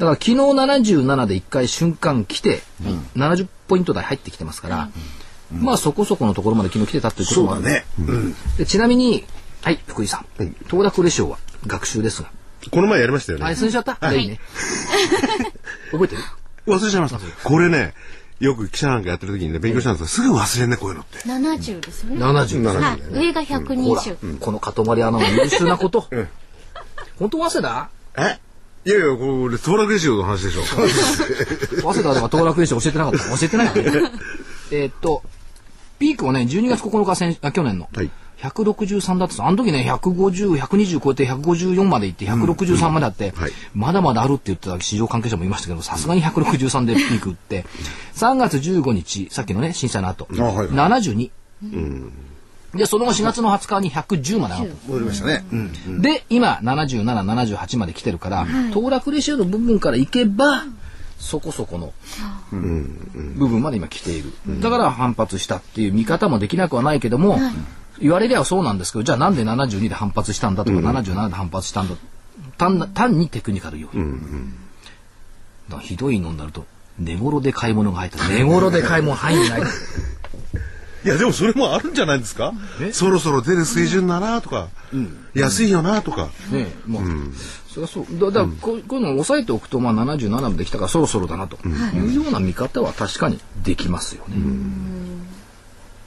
[0.00, 2.62] だから昨日77で一回瞬間来て、
[3.16, 4.88] 70ポイント台入ってきてますから、
[5.52, 7.62] まあそこそこのところまで昨日来てたっていうこともある。
[7.62, 7.84] そうだね。
[7.98, 8.34] うん。
[8.56, 9.26] でちなみに、
[9.60, 11.36] はい、福井さん、騰落レシオは
[11.66, 12.30] 学習ですが。
[12.70, 13.54] この前やりましたよあ、ね。
[13.54, 14.40] 忘れちゃった、はい、いいね。
[15.92, 16.22] 覚えてる？
[16.66, 17.20] 忘れちゃいました。
[17.44, 17.92] これね、
[18.38, 21.18] よく記者なんかやってる時にね、勉強したんですすぐ忘れんね、こういうのって。
[21.28, 22.24] 70ですよね。
[22.24, 22.62] ?70。
[22.62, 23.00] はい。
[23.12, 26.08] 上がほら120。、この塊穴の優秀なこと。
[27.18, 28.49] 本当早稲田え？
[28.84, 30.62] いやいや、これ、騰落レシオの話でしょ。
[31.82, 33.18] 早稲田では騰落レシオ教えてなかった。
[33.36, 34.10] 教えてないよね。
[34.72, 35.22] えーっと、
[35.98, 37.88] ピークはね、12月9日先あ去年の。
[37.94, 38.10] はい。
[38.38, 43.52] 163だったあの時ね、150、120超えて154まで行って163まであって、はい。
[43.74, 47.66] まだまだあるって言ってた市場関係者もいましたけど、さすがに163でピーク打って、
[48.14, 50.68] 3月15日、さっきのね、震災の後、あはいはい。
[50.68, 51.30] 72。
[52.74, 54.88] で、その後4月の20日に110まで上がった。
[54.88, 55.44] 戻りましたね。
[55.52, 56.02] うん。
[56.02, 60.64] で、今、77、78まで来てるから、騰落レシオの部分からいけば、
[61.18, 61.92] そこそこの
[62.50, 64.32] 部分まで今来ている。
[64.60, 67.38] だから反発したっていう見方もできなくはないけども、
[68.00, 71.94] 言われりゃそうなんですけど、じゃあなんで72で反発したんだとか、77で反発したんだ。
[72.56, 74.54] 単な単にテクニカル要因。
[75.68, 76.66] だからひどいのになると、
[76.98, 78.28] 寝頃で買い物が入った。
[78.28, 79.62] 寝頃で買い物入んない。
[81.04, 82.52] いやでもそれもあるんじゃないですか？
[82.92, 84.68] そろそろ出る水準だなとか、
[85.34, 87.04] 安いよなとか、ねまあ、
[87.72, 88.04] そりゃそう。
[88.18, 94.36] だだからこうこういうのを押さえておくと、まあ、77まで来たからそろそろだなというような見方は確かにできますよね。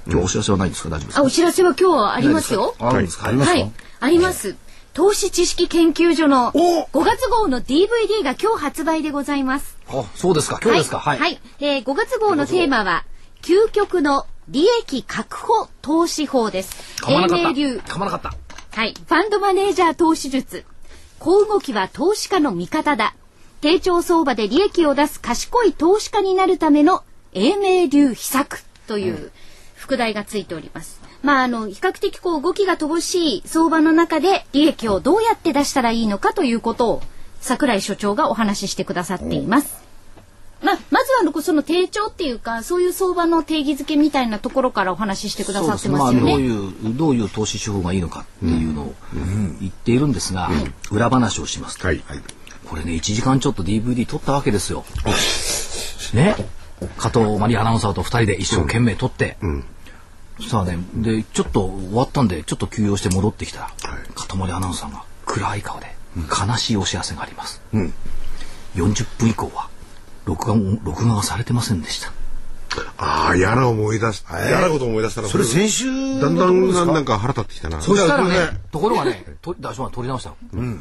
[0.05, 2.75] 今日お知らせはないですか大丈夫ですあ、かお知らせは今日はありますよ。
[2.79, 3.71] あるんですか、はい、
[4.01, 4.55] あります。
[4.93, 9.75] 投資知識研究所の5月号の DVD が今日発売でございます。
[9.87, 10.59] あそうですか。
[10.61, 10.99] 今日ですか？
[10.99, 11.19] はい。
[11.19, 11.41] はい、はい。
[11.61, 13.05] えー5月号のテーマは、
[13.41, 17.01] 究極の利益確保投資法です。
[17.01, 18.93] 噛まなかっ英明流た噛まなかったはい。
[18.93, 20.65] ファンドマネージャー投資術。
[21.19, 23.15] 小動きは投資家の味方だ。
[23.61, 29.31] 低調相場で利益を出す賢い投資家になるための英明流秘策という
[29.75, 30.99] 副題がついております。
[31.21, 37.01] まあ、あの、比較的こう動きが乏しい相場の中で利益をどうやって出したらいいのかということを
[37.39, 39.82] 桜井所長がお話ししてくださっています。
[40.63, 46.33] まあ、まずはあのその低調っていうかそういう相場の定義づけみたいなところからお話ししてくださってますよまあ、どうね。
[46.35, 48.95] いうどういう投資手法がいいのかっていうのを
[49.59, 50.49] 言っているんですが、
[50.91, 52.01] 裏話をしますと、はい。
[52.65, 54.85] これね1時間ちょっと DVD 撮ったわけですよ。
[56.13, 56.35] ね。
[56.97, 59.37] 加藤マリアナウンサーと2人で一生懸命撮って、
[60.37, 63.71] そしたらねでちょっと終わったんでちょっと休養して戻ってきたら、
[64.15, 67.61] 加藤マリアナウンサーが暗い顔で悲しいお知らせがあります。
[68.75, 69.69] 40分以降は
[70.25, 72.11] 録画も録画がされてませんでした。
[72.97, 75.85] ああ嫌な思い出し嫌なこと思い出したらそれ先週
[76.19, 77.81] だんだんなんか腹立ってきたな。
[77.81, 78.35] そしたらねね、
[78.71, 80.77] ところがね、とダッシュマン取り直したの。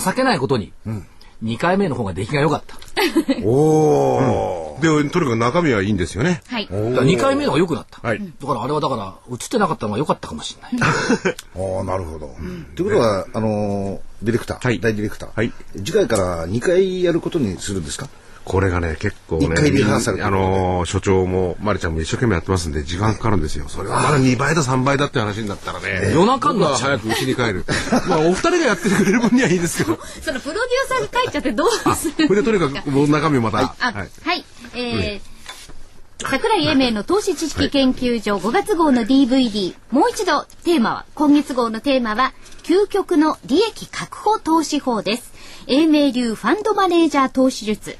[0.00, 0.72] 情けないことに、
[1.42, 2.76] 2回目の方が出来が良かった。
[3.44, 6.40] おおでとにかく中身はいいんですよね。
[6.46, 6.66] はい。
[6.66, 8.06] だから2回目の方が良くなった。
[8.06, 8.20] はい。
[8.40, 10.88] だからあれはだから、映ってなかったのが良かったかもしれない。
[11.56, 12.34] ああなるほど。
[12.76, 14.78] ということはあのーディレクターはい。
[14.80, 15.30] 大ディレクター。
[15.34, 15.52] はい。
[15.76, 18.08] 次回から2回やることにするんですか？
[18.48, 23.68] これがね結構ね一回リハーサルあのー所長もまりちゃんも一生懸命やってますんで時間かかるんですよ。
[23.68, 24.02] それは。
[24.02, 26.12] まだ2倍だ3倍だって話になったらね。
[26.14, 27.64] 夜中に早く家に帰る。
[28.08, 29.98] まあお二人がやってくれる分にはいいですけど。
[30.22, 32.28] そのプロデューサーが書いちゃってどうする？
[32.28, 33.58] これでとにかくもう中身をまた。
[33.58, 34.10] あ、はい。
[34.24, 34.44] はい。
[34.74, 42.32] えー、桜井英明の投資知識研究所5月号の DVD、もう一度テーマは、今月号のテーマは、
[42.64, 45.32] 究極の利益確保投資法です。
[45.68, 47.96] 英明流ファンドマネージャー投資術。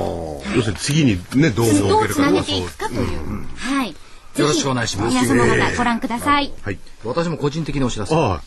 [0.55, 3.45] 要するに次にねどう設どうつなげていくかという。
[3.55, 3.93] はい。
[3.93, 3.97] ぜ
[4.35, 6.51] ひよろしくお願いします皆様方ご覧ください。
[6.61, 8.15] はい私も個人的にお知らせ。
[8.15, 8.41] あ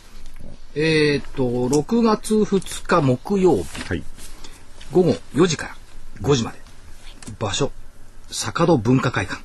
[0.74, 4.04] えーっと、6月2日木曜日、あはい
[4.92, 5.76] 午後4時から
[6.22, 6.58] 5時まで。
[7.38, 7.72] 場所、
[8.30, 9.42] 坂戸文化会館、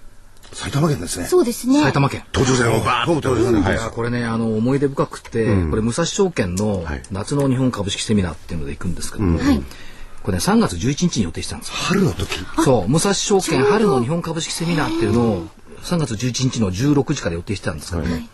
[0.52, 1.26] 埼玉県ですね。
[1.26, 1.82] そうですね。
[1.82, 2.24] 埼玉県。
[2.34, 3.74] 東上線をバーッと東上線でい。
[3.74, 7.02] やこれねあの思い出深くて、これ武蔵証券のはい。
[7.12, 9.64] 夏の日本株式セミナーっていうので行くんですけども、はい。
[10.24, 11.76] これね3月11日に予定してたんですよ。
[11.76, 12.28] 春の時。
[12.64, 12.88] そう。
[12.90, 15.48] 武蔵証券春の日本株式セミナーっていうのを
[15.84, 18.28] 3月11日の16時から予定してたんですけどね、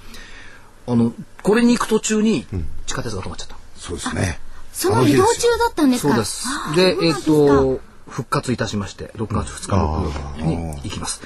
[0.87, 2.45] あのこれに行く途中に
[2.85, 4.39] 地下鉄が止まっちゃった、そうですね。
[4.71, 6.09] その移動中だったんですか？
[6.09, 6.45] そうです。
[6.47, 6.73] あ。
[6.75, 7.87] で、えっ、そうなんですか。
[7.87, 11.21] と、復活いたしまして、6月2日木曜日に行きます。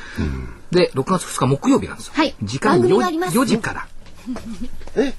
[0.72, 2.14] で、6月2日木曜日なんですよ。
[2.16, 2.36] はい。
[2.44, 3.38] 時間番組 4, があります。
[3.38, 3.88] 4時から。
[4.96, 5.14] え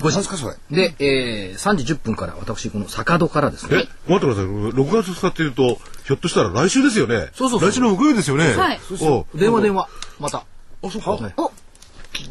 [0.00, 0.16] ？5時。
[0.16, 0.56] 何ですかそれ？
[0.90, 3.76] で、えー、3時10分から、私、この坂戸からですえ？
[3.76, 3.88] ね。
[4.08, 4.44] 待ってください。
[4.44, 7.30] 6月2日っていうとひょっとしたら来週ですよね。
[7.34, 7.70] そうそうそう。
[7.70, 8.52] 来週の木曜日ですよね。
[8.54, 8.80] はい。
[9.00, 10.38] お電話電話、また。
[10.84, 11.16] あそうか。
[11.24, 11.52] ねお、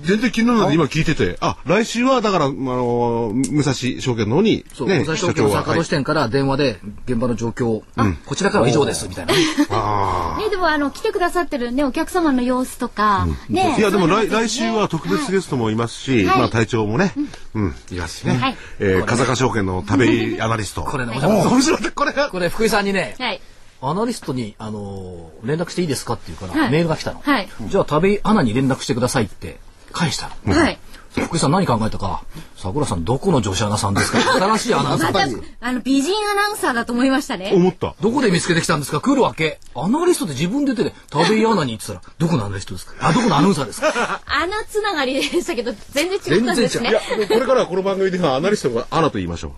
[0.04, 1.38] 全然気にならないで今聞いてて。
[1.42, 7.84] あ来週はだからあの武蔵証券の方にそう、ね武蔵証券の坂戸支店から電話で現場の状況を、
[8.26, 9.34] こちらからは以上です、みたいな。
[9.70, 13.76] あ ね、でもあの、来てくださってるね、お客様の様子とか、ね。
[13.78, 16.40] いやでも来来週は特別ゲストもいますし、はい。
[16.40, 17.14] まあ隊長もね、
[17.56, 18.38] うん、いますしね。
[18.38, 18.58] はい。
[18.80, 20.84] えー、風賀証券の食べアナリスト。
[20.84, 21.92] これね、お面白い。
[21.92, 22.12] これ。
[22.14, 22.30] が。
[22.30, 23.42] これ、福井さんにね、はい。
[23.82, 26.72] アナリストに、あのー連絡していいですかって言うから、はい。
[26.72, 27.22] メールが来たの。
[27.24, 27.50] はい。
[27.68, 29.58] じゃあ、食べアナに連絡してくださいって
[29.92, 30.56] 返したの。
[30.56, 30.80] はい。
[31.14, 32.24] 福井さん何考えたか。
[32.56, 35.12] 桜さん、どこの女子アナさんですか 新しいアナウンサー。
[35.14, 35.28] また、
[35.60, 37.52] あの、美人アナウンサーだと思いましたね。
[37.54, 37.96] 思った。
[38.00, 39.60] どこで見つけてきたんですか来るわけ。
[39.76, 43.90] アナリストって自分で言ってて、田部井アナに言ってたら、どこのアナリストですかあ、どこのアナウンサーですか
[44.26, 46.94] アナつながりでしたけど、全然違ったんですね
[47.28, 49.52] これからはこの番組ではアナリストがアナと言いましょ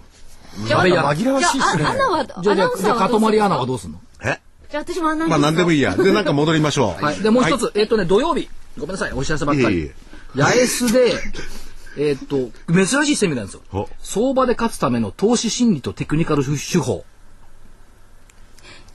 [0.65, 1.13] じゃあ、田部井アナ。
[1.13, 3.99] 紛らわしいですねじゃあ、あアナは、アナウンサーはどううすんの？
[3.99, 4.01] う。
[4.27, 4.39] え？
[4.71, 5.39] じゃあ、私もアナウンサー。
[5.39, 5.95] まあ何でもいいや。
[5.95, 7.03] で、なんか戻りましょう。
[7.03, 7.19] はい。
[7.19, 8.49] で、もう一つ、えっとね、土曜日。
[8.79, 9.95] ごめんなさい、お知らせばっかりいえいえ。
[10.35, 11.13] 八重洲で、
[11.97, 13.89] えっと、珍しいセミナーなんですよお。
[14.01, 17.05] 相場で勝つための投資心理とテクニカル手法。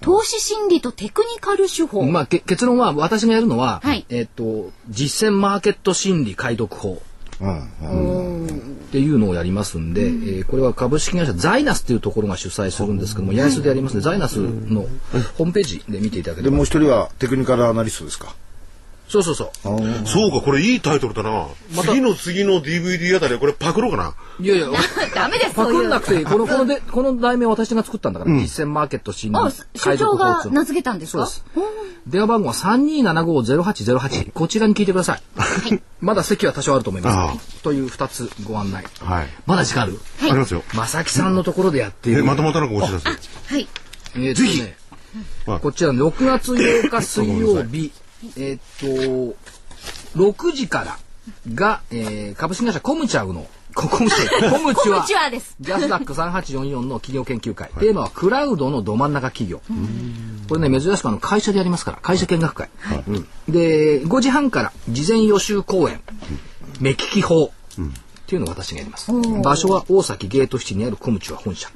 [0.00, 2.04] 投資心理とテクニカル手法。
[2.04, 7.02] まあ、け結論は、私がやるのは、はいえっと、実践マーケット心理解読法。
[7.40, 8.48] うんうん
[8.88, 14.86] っていうのをやりますんで、えーこれは株式会社ザイナスっていうところが主催するんですけども、八重洲でやりますので、ザイナスの
[15.36, 16.50] ホームページで見ていただければ。
[16.52, 18.34] でもう一人はテクニカルアナリストですか？
[19.08, 20.06] そうそうそう。
[20.06, 21.46] そうか、これいいタイトルだな。
[21.74, 24.14] また次の次の DVD あたりはこれパクろうかな。
[24.40, 24.68] いやいや、
[25.14, 25.66] ダメです、パ。
[25.66, 26.24] クんなくていい。
[26.24, 31.26] この、こので、この題名は私が作ったんだから、実践マーケット心理あ、所長が名付けたんですか？
[31.26, 31.70] そうです。
[32.06, 34.32] 電話番号は3275-0808。
[34.32, 35.22] こちらに聞いてください。
[36.00, 37.62] まだ席は多少あると思いあます。
[37.62, 38.84] という二つご案内。
[39.00, 39.28] はい。
[39.46, 39.98] まだ時間ある？
[40.22, 40.62] ありますよ。
[40.74, 42.24] まさきさんのところでやっていえ、る。
[42.24, 43.08] またまたなんかお知らせ。
[43.08, 43.68] はい。
[44.14, 44.76] えーとね、
[45.46, 47.90] はいこちら6月8日水曜日、
[48.36, 49.36] えーっと、
[50.16, 50.98] 6時から
[51.54, 55.56] が、えー株式会社コムチャウの、ココムチャウ、 コムチュアです。
[55.60, 57.70] ジャスダック3844の企業研究会。
[57.78, 59.60] テーマはクラウドのど真ん中企業。
[60.48, 62.68] これね、珍しくあの会社でやりますから、会社見学会。
[63.06, 66.00] うんで、5時半から事前予習講演、
[66.80, 67.44] 目利き法。
[67.46, 67.50] っ
[68.28, 69.10] ていうのを私がやります。
[69.42, 71.70] 場所は大崎ゲートシティにあるコムチュア本社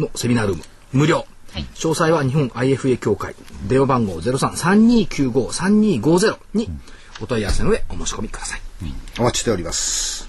[0.00, 0.64] のセミナールーム。
[0.92, 1.26] 無料。
[1.74, 3.34] 詳細は日本 IFA 協会。
[3.66, 6.70] 電話番号03-3295-3250に
[7.20, 8.60] お問い合わせの上お申し込みください。
[9.18, 10.28] お待ちしております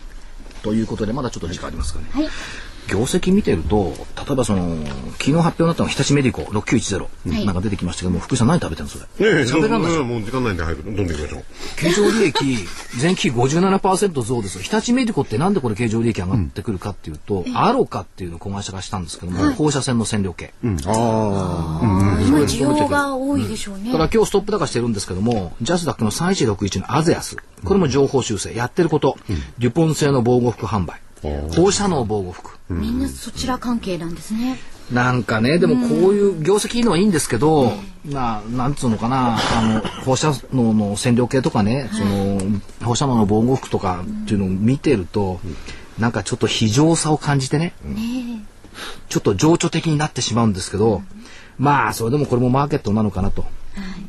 [0.63, 2.07] ということで、まだちょっと時間ありますかね。
[2.11, 2.29] はい。
[2.91, 4.75] 業績見てると、例えばその、
[5.13, 9.33] 昨日発表になったのが日立メディコ6910、なんか出てきましたけども、福井さん何食べてるのそれ？
[9.33, 11.43] ねえ、喋らないもうもう時間ないんで早くどんどん行きましょう。
[11.77, 12.67] 経常利益、
[13.01, 14.61] 前期比57%増ですよ。
[14.61, 20.53] 日立メディコってなんでこれ経常利益上がってくるかっていうと、アロカっていうのを子会社がしたんですけども、放射線の線量計。
[20.63, 23.97] あ今、需要が多いでしょうねた。
[23.97, 27.37] だ今日ストップ高してるんですけども、ジャスダックの3161のアゼアス。
[27.63, 28.53] これも情報修正。
[28.53, 29.17] やってること。
[29.59, 30.99] デュポン製の防護服販売。
[31.21, 32.57] 放射能防護服。
[32.69, 34.59] みんなそちら関係なんですね。
[34.91, 37.71] なんかね、でもこういう業績いいのはいいんですけど、
[38.05, 42.41] まあ、なんつうのかな、あの、放射能の線量計とかね、その、
[42.83, 45.39] 放射能の防護服とかっていうのを見てると、
[45.97, 47.73] なんかちょっと非常さを感じてね、
[49.07, 51.03] ちょっと情緒的になってしまうんですけど、
[51.57, 53.45] まあ、それでもこれもマーケットなのかなと。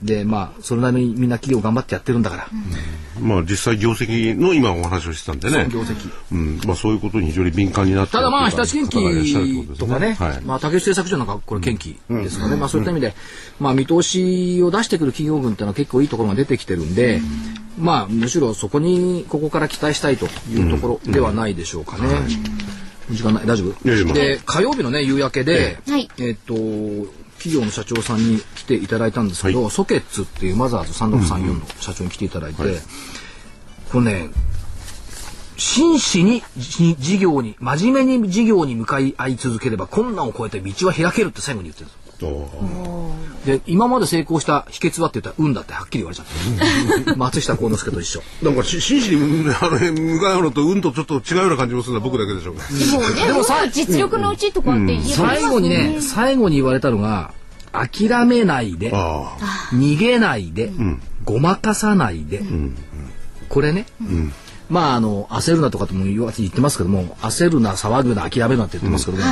[0.02, 2.48] で、まあ、それなりにみんな企業頑張ってやってるんだから、
[3.20, 5.68] まあ実際業績の今お話をしてたんでね。
[5.70, 6.10] 業績。
[6.32, 6.60] うん。
[6.66, 10.40] まあそういうことに非常に敏感になってただまあ、日立建方がいらっしゃるって機ことかね、はい。
[10.42, 13.14] まあ、竹内製作所なんかこれ建機ですかね、まあそういった意味で、
[13.60, 17.20] まあ見通しを出してくる企業群っていうのは結構いいところが出てきてるんで、
[17.78, 22.08] まあむしろそこにここから期待したいというところではないでしょうかね。
[23.10, 23.46] 時間ない。
[23.46, 24.12] 大丈夫？
[24.14, 26.08] で火曜日のね夕焼けで、はい。
[26.18, 26.54] えっと
[27.42, 32.62] 企業の社長さんに来ていただいたんですけど、ソケッツっていうマザーズ3634の社長に来ていただいて、
[33.90, 34.30] これね
[35.56, 42.01] 真摯にじ事業に真面目に事業に向かい合い続ければ困難を超えて道は開けるって最後に言ってるんですよ
[43.44, 48.22] で今まで成功した秘訣はって言ったら運だってはっきり言われちゃって松下幸之助と一緒。
[48.42, 52.62] なんかし真摯にあの向かうのと運とちょっと違うような感じもするのは僕だけでしょうか。
[52.68, 57.32] でもね、でもさ、実力のうちとかって言えば最後にね最後に言われたのが
[57.72, 59.36] 諦めないであ
[59.72, 60.70] 逃げないで、
[61.24, 62.42] ごまかさないで、
[63.48, 63.86] これね、
[64.72, 69.24] まああの焦るなとかとも言わ言ってますけども焦るな騒ぐな諦めるなって言ってますけども、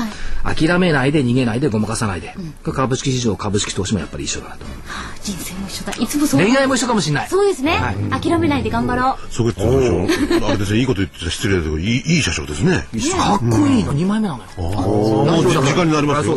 [0.44, 4.66] 諦めないで逃げないでごまかさないで、これ株式市場株式投資もやっぱり一緒だなと
[5.22, 5.92] 人生も一緒だ。
[5.92, 6.40] いつもそう。
[6.40, 7.78] 恋愛も一緒かもしれないそうですね。
[8.10, 9.04] 諦めないで頑張ろう。
[9.06, 9.18] あ。
[9.30, 12.86] そこってあれですね、いいこと言って失礼だけど、いいいい社長ですね。
[13.16, 16.36] かっこいいの2枚目なのよ、もう時間になりますよ。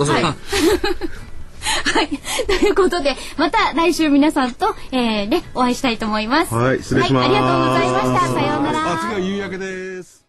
[1.93, 2.09] はい。
[2.47, 6.53] ということで、また来週皆さんと、えー、ね、お会いしたいと思います。
[6.53, 8.33] はい失礼しますはい、ありがとうございました。
[8.33, 8.93] さようなら。
[8.93, 10.22] あ、次は夕焼けです。